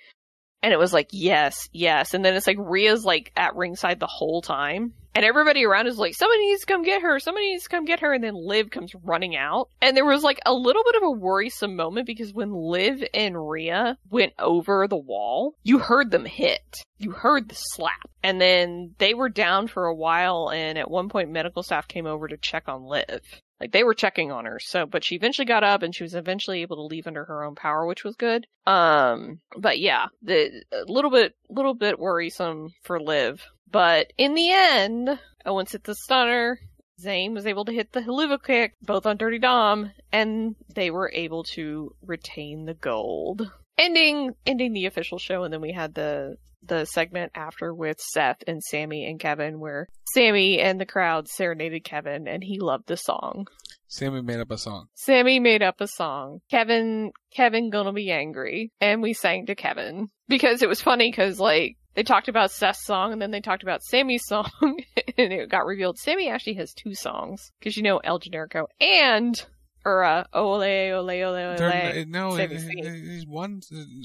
[0.64, 2.14] And it was like, yes, yes.
[2.14, 4.94] And then it's like Rhea's like at ringside the whole time.
[5.16, 7.20] And everybody around is like, somebody needs to come get her.
[7.20, 8.14] Somebody needs to come get her.
[8.14, 9.70] And then Liv comes running out.
[9.82, 13.36] And there was like a little bit of a worrisome moment because when Liv and
[13.38, 16.82] Rhea went over the wall, you heard them hit.
[16.98, 18.10] You heard the slap.
[18.24, 20.50] And then they were down for a while.
[20.50, 23.22] And at one point, medical staff came over to check on Liv.
[23.64, 24.60] Like they were checking on her.
[24.60, 27.46] So, but she eventually got up and she was eventually able to leave under her
[27.46, 28.46] own power, which was good.
[28.68, 33.42] Um, but yeah, the a little bit, little bit worrisome for Liv.
[33.72, 36.60] But in the end, Owens hit the stunner.
[37.02, 41.10] Zayn was able to hit the Helluva kick, both on Dirty Dom, and they were
[41.14, 43.50] able to retain the gold.
[43.84, 48.38] Ending, ending the official show, and then we had the the segment after with Seth
[48.48, 52.96] and Sami and Kevin, where Sami and the crowd serenaded Kevin, and he loved the
[52.96, 53.46] song.
[53.94, 54.88] Sami made up a song.
[54.96, 56.40] Sami made up a song.
[56.50, 58.72] Kevin, Kevin gonna be angry.
[58.82, 60.10] And we sang to Kevin.
[60.28, 63.62] Because it was funny cause like, they talked about Seth's song and then they talked
[63.62, 67.52] about Sami's song and it got revealed Sammy actually has two songs.
[67.64, 69.46] Cause you know El Generico and,
[69.86, 71.58] or uh, Ole, Ole, Ole, Ole.
[71.58, 73.62] They're, no, it, it- he's one.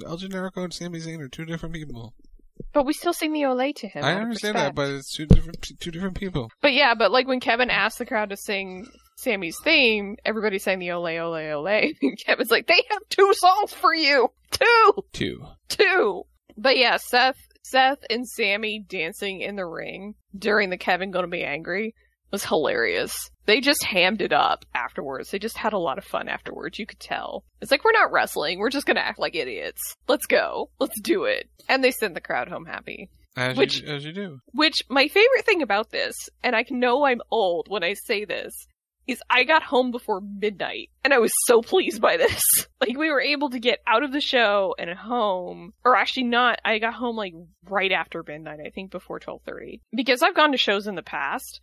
[0.06, 2.14] El Generico and Sami Zayn are two different people.
[2.72, 4.04] But we still sing the Ole to him.
[4.04, 6.50] I understand that, but it's two different two different people.
[6.60, 10.78] But yeah, but like when Kevin asked the crowd to sing Sami's theme, everybody sang
[10.80, 11.66] the Ole, Ole, Ole.
[12.02, 14.28] And Kevin's like, they have two songs for you!
[14.50, 14.92] Two!
[15.12, 15.44] Two.
[15.68, 16.22] Two!
[16.56, 21.44] But yeah, Seth, Seth and Sammy dancing in the ring during the Kevin Gonna Be
[21.44, 21.94] Angry
[22.32, 23.30] was hilarious.
[23.48, 25.30] They just hammed it up afterwards.
[25.30, 26.78] They just had a lot of fun afterwards.
[26.78, 27.44] You could tell.
[27.62, 28.58] It's like, we're not wrestling.
[28.58, 29.80] We're just gonna act like idiots.
[30.06, 30.68] Let's go.
[30.78, 31.48] Let's do it.
[31.66, 33.08] And they sent the crowd home happy.
[33.38, 34.40] As, Which- you, as you do.
[34.52, 38.52] Which, my favorite thing about this, and I know I'm old when I say this,
[39.06, 42.42] is I got home before midnight, and I was so pleased by this.
[42.82, 46.60] like, we were able to get out of the show and home, or actually not,
[46.66, 47.32] I got home like
[47.70, 49.80] right after midnight, I think before 12.30.
[49.96, 51.62] Because I've gone to shows in the past,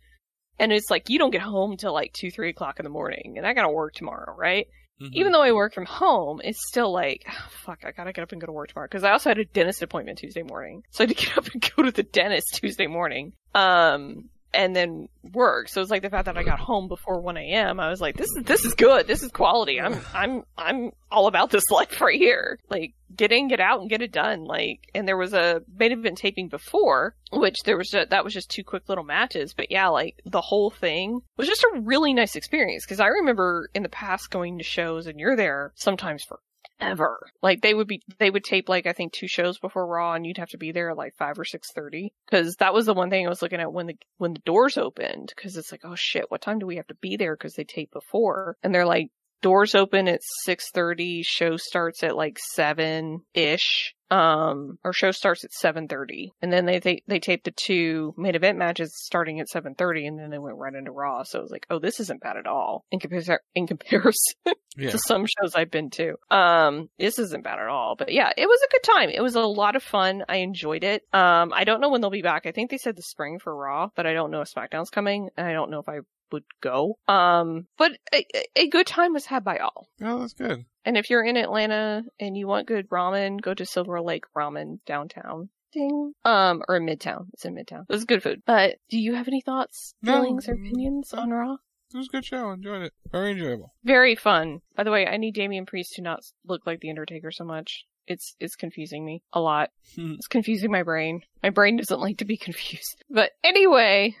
[0.58, 3.34] and it's like, you don't get home till like 2, 3 o'clock in the morning,
[3.36, 4.66] and I gotta work tomorrow, right?
[5.12, 8.32] Even though I work from home, it's still like, "Ah, fuck, I gotta get up
[8.32, 8.88] and go to work tomorrow.
[8.88, 10.84] Cause I also had a dentist appointment Tuesday morning.
[10.90, 13.34] So I had to get up and go to the dentist Tuesday morning.
[13.54, 15.68] Um, and then work.
[15.68, 17.78] So it's like the fact that I got home before 1 a.m.
[17.78, 19.06] I was like, this is, this is good.
[19.06, 19.80] This is quality.
[19.80, 22.58] I'm, I'm, I'm all about this life right here.
[22.70, 24.44] Like, get in, get out, and get it done.
[24.44, 28.32] Like, and there was a main event taping before, which there was, a, that was
[28.32, 29.54] just two quick little matches.
[29.54, 32.86] But yeah, like, the whole thing was just a really nice experience.
[32.86, 36.40] Cause I remember in the past going to shows and you're there sometimes for
[36.80, 37.18] ever.
[37.42, 40.26] Like they would be, they would tape like I think two shows before Raw, and
[40.26, 42.12] you'd have to be there at like five or six thirty.
[42.30, 44.76] Because that was the one thing I was looking at when the when the doors
[44.76, 45.32] opened.
[45.34, 47.36] Because it's like, oh shit, what time do we have to be there?
[47.36, 49.08] Because they tape before, and they're like,
[49.42, 51.22] doors open at six thirty.
[51.22, 53.92] Show starts at like seven ish.
[54.08, 58.14] Um, or show starts at seven thirty, and then they they they taped the two
[58.16, 61.24] main event matches starting at seven thirty, and then they went right into Raw.
[61.24, 64.14] So it was like, oh, this isn't bad at all in comparison in comparison
[64.76, 64.90] Yeah.
[64.90, 66.14] to some shows I've been to.
[66.30, 67.96] Um, this isn't bad at all.
[67.98, 69.08] But yeah, it was a good time.
[69.10, 70.22] It was a lot of fun.
[70.28, 71.02] I enjoyed it.
[71.12, 72.46] Um, I don't know when they'll be back.
[72.46, 75.30] I think they said the spring for Raw, but I don't know if SmackDown's coming,
[75.36, 75.98] and I don't know if I
[76.32, 76.98] would go.
[77.08, 79.88] Um, but a, a good time was had by all.
[80.02, 80.64] Oh, that's good.
[80.84, 84.78] And if you're in Atlanta and you want good ramen, go to Silver Lake Ramen
[84.86, 85.48] downtown.
[85.72, 86.12] Ding.
[86.24, 87.26] Um, or in Midtown.
[87.34, 87.82] It's in Midtown.
[87.88, 88.42] It was good food.
[88.46, 90.14] But do you have any thoughts, No.
[90.14, 91.56] feelings, or opinions on Raw?
[91.92, 92.50] It was a good show.
[92.52, 92.92] Enjoyed it.
[93.12, 93.74] Very enjoyable.
[93.84, 94.60] Very fun.
[94.76, 97.84] By the way, I need Damian Priest to not look like the Undertaker so much.
[98.06, 99.70] It's it's confusing me a lot.
[99.96, 101.22] it's confusing my brain.
[101.42, 103.04] My brain doesn't like to be confused.
[103.10, 104.14] But anyway,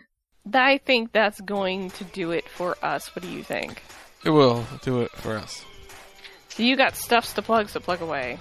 [0.52, 3.14] I think that's going to do it for us.
[3.14, 3.82] What do you think?
[4.24, 5.64] It will do it for us.
[6.48, 8.38] So you got stuffs to plug, so plug away.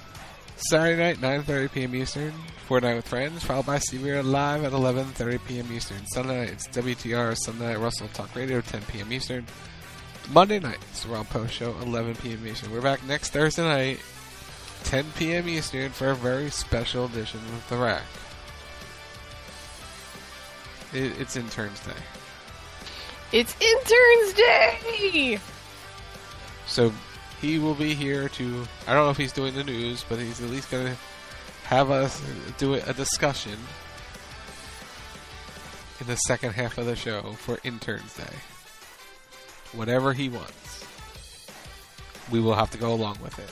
[0.58, 1.96] Saturday night, 9.30 p.m.
[1.96, 2.34] Eastern,
[2.70, 5.72] Fortnite with Friends, followed by CBR Live at 11.30 p.m.
[5.72, 6.06] Eastern.
[6.08, 9.12] Sunday night, it's WTR, Sunday night, Russell Talk Radio, 10 p.m.
[9.12, 9.46] Eastern.
[10.32, 12.48] Monday night, it's the Rob Post Show, 11 p.m.
[12.48, 12.72] Eastern.
[12.72, 14.00] We're back next Thursday night,
[14.86, 15.50] 10 p.m.
[15.50, 18.04] Eastern, for a very special edition of The Rack.
[20.94, 21.92] It, it's Interns Day.
[23.32, 25.40] It's Interns Day!
[26.68, 26.94] So
[27.42, 28.66] he will be here to.
[28.88, 30.96] I don't know if he's doing the news, but he's at least going to
[31.66, 32.22] have us
[32.58, 33.58] do a discussion
[36.00, 38.24] in the second half of the show for Interns Day.
[39.74, 40.86] Whatever he wants,
[42.32, 43.50] we will have to go along with it.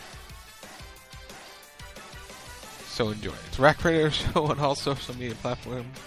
[2.87, 3.33] So enjoy.
[3.47, 5.97] It's Rack Radio Show on all social media platforms.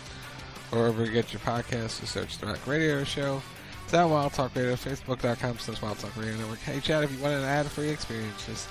[0.73, 3.41] Or wherever you get your podcasts, just search the Rack Radio Show.
[3.85, 6.59] It's at Wild Talk Radio, Facebook.com slash Wild Talk Radio Network.
[6.59, 8.69] Hey, Chad, if you want an ad-free experience, just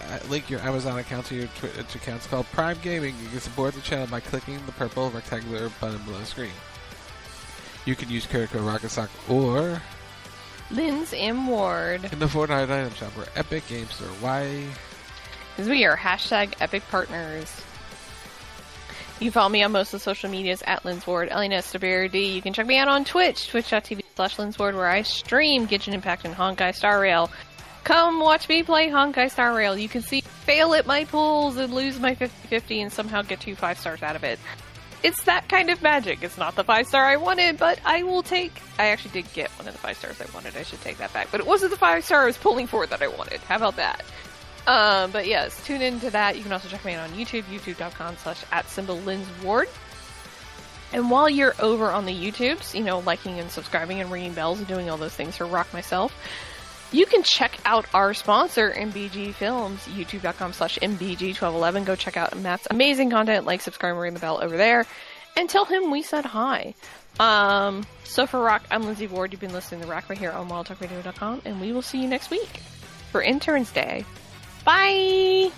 [0.00, 2.18] uh, link your Amazon account to your Twitch account.
[2.18, 3.14] It's called Prime Gaming.
[3.22, 6.52] You can support the channel by clicking the purple rectangular button below the screen.
[7.84, 9.82] You can use code code Rocket Sock or
[10.70, 11.48] Lynn's M.
[11.48, 12.04] Ward.
[12.12, 14.06] in the Fortnite item shop or Epic Games Store.
[14.20, 14.64] Why?
[15.56, 17.60] Because we are hashtag epic partners.
[19.22, 22.26] You can follow me on most of the social medias at Linsward, L-N-S-W-R-D.
[22.34, 26.24] You can check me out on Twitch, twitch.tv slash Linsward, where I stream Genshin Impact
[26.24, 27.30] and Honkai Star Rail.
[27.84, 29.78] Come watch me play Honkai Star Rail.
[29.78, 33.54] You can see fail at my pools and lose my 50-50 and somehow get two
[33.54, 34.40] five stars out of it.
[35.04, 36.24] It's that kind of magic.
[36.24, 38.50] It's not the five star I wanted, but I will take.
[38.76, 40.56] I actually did get one of the five stars I wanted.
[40.56, 41.28] I should take that back.
[41.30, 43.38] But it wasn't the five star I was pulling for that I wanted.
[43.42, 44.02] How about that?
[44.66, 46.36] Um, but yes, tune into that.
[46.36, 49.68] You can also check me out on YouTube, youtube.com slash at symbol Lynn's Ward.
[50.92, 54.58] And while you're over on the YouTubes, you know, liking and subscribing and ringing bells
[54.58, 56.14] and doing all those things for Rock Myself,
[56.92, 61.86] you can check out our sponsor, MBG Films, youtube.com slash MBG1211.
[61.86, 64.86] Go check out Matt's amazing content, like, subscribe, ring the bell over there,
[65.34, 66.74] and tell him we said hi.
[67.18, 69.32] Um, so for Rack, I'm Lindsey Ward.
[69.32, 72.30] You've been listening to Rack right here on WildTalkRadio.com, and we will see you next
[72.30, 72.60] week
[73.10, 74.04] for Interns Day.
[74.64, 75.50] Bye.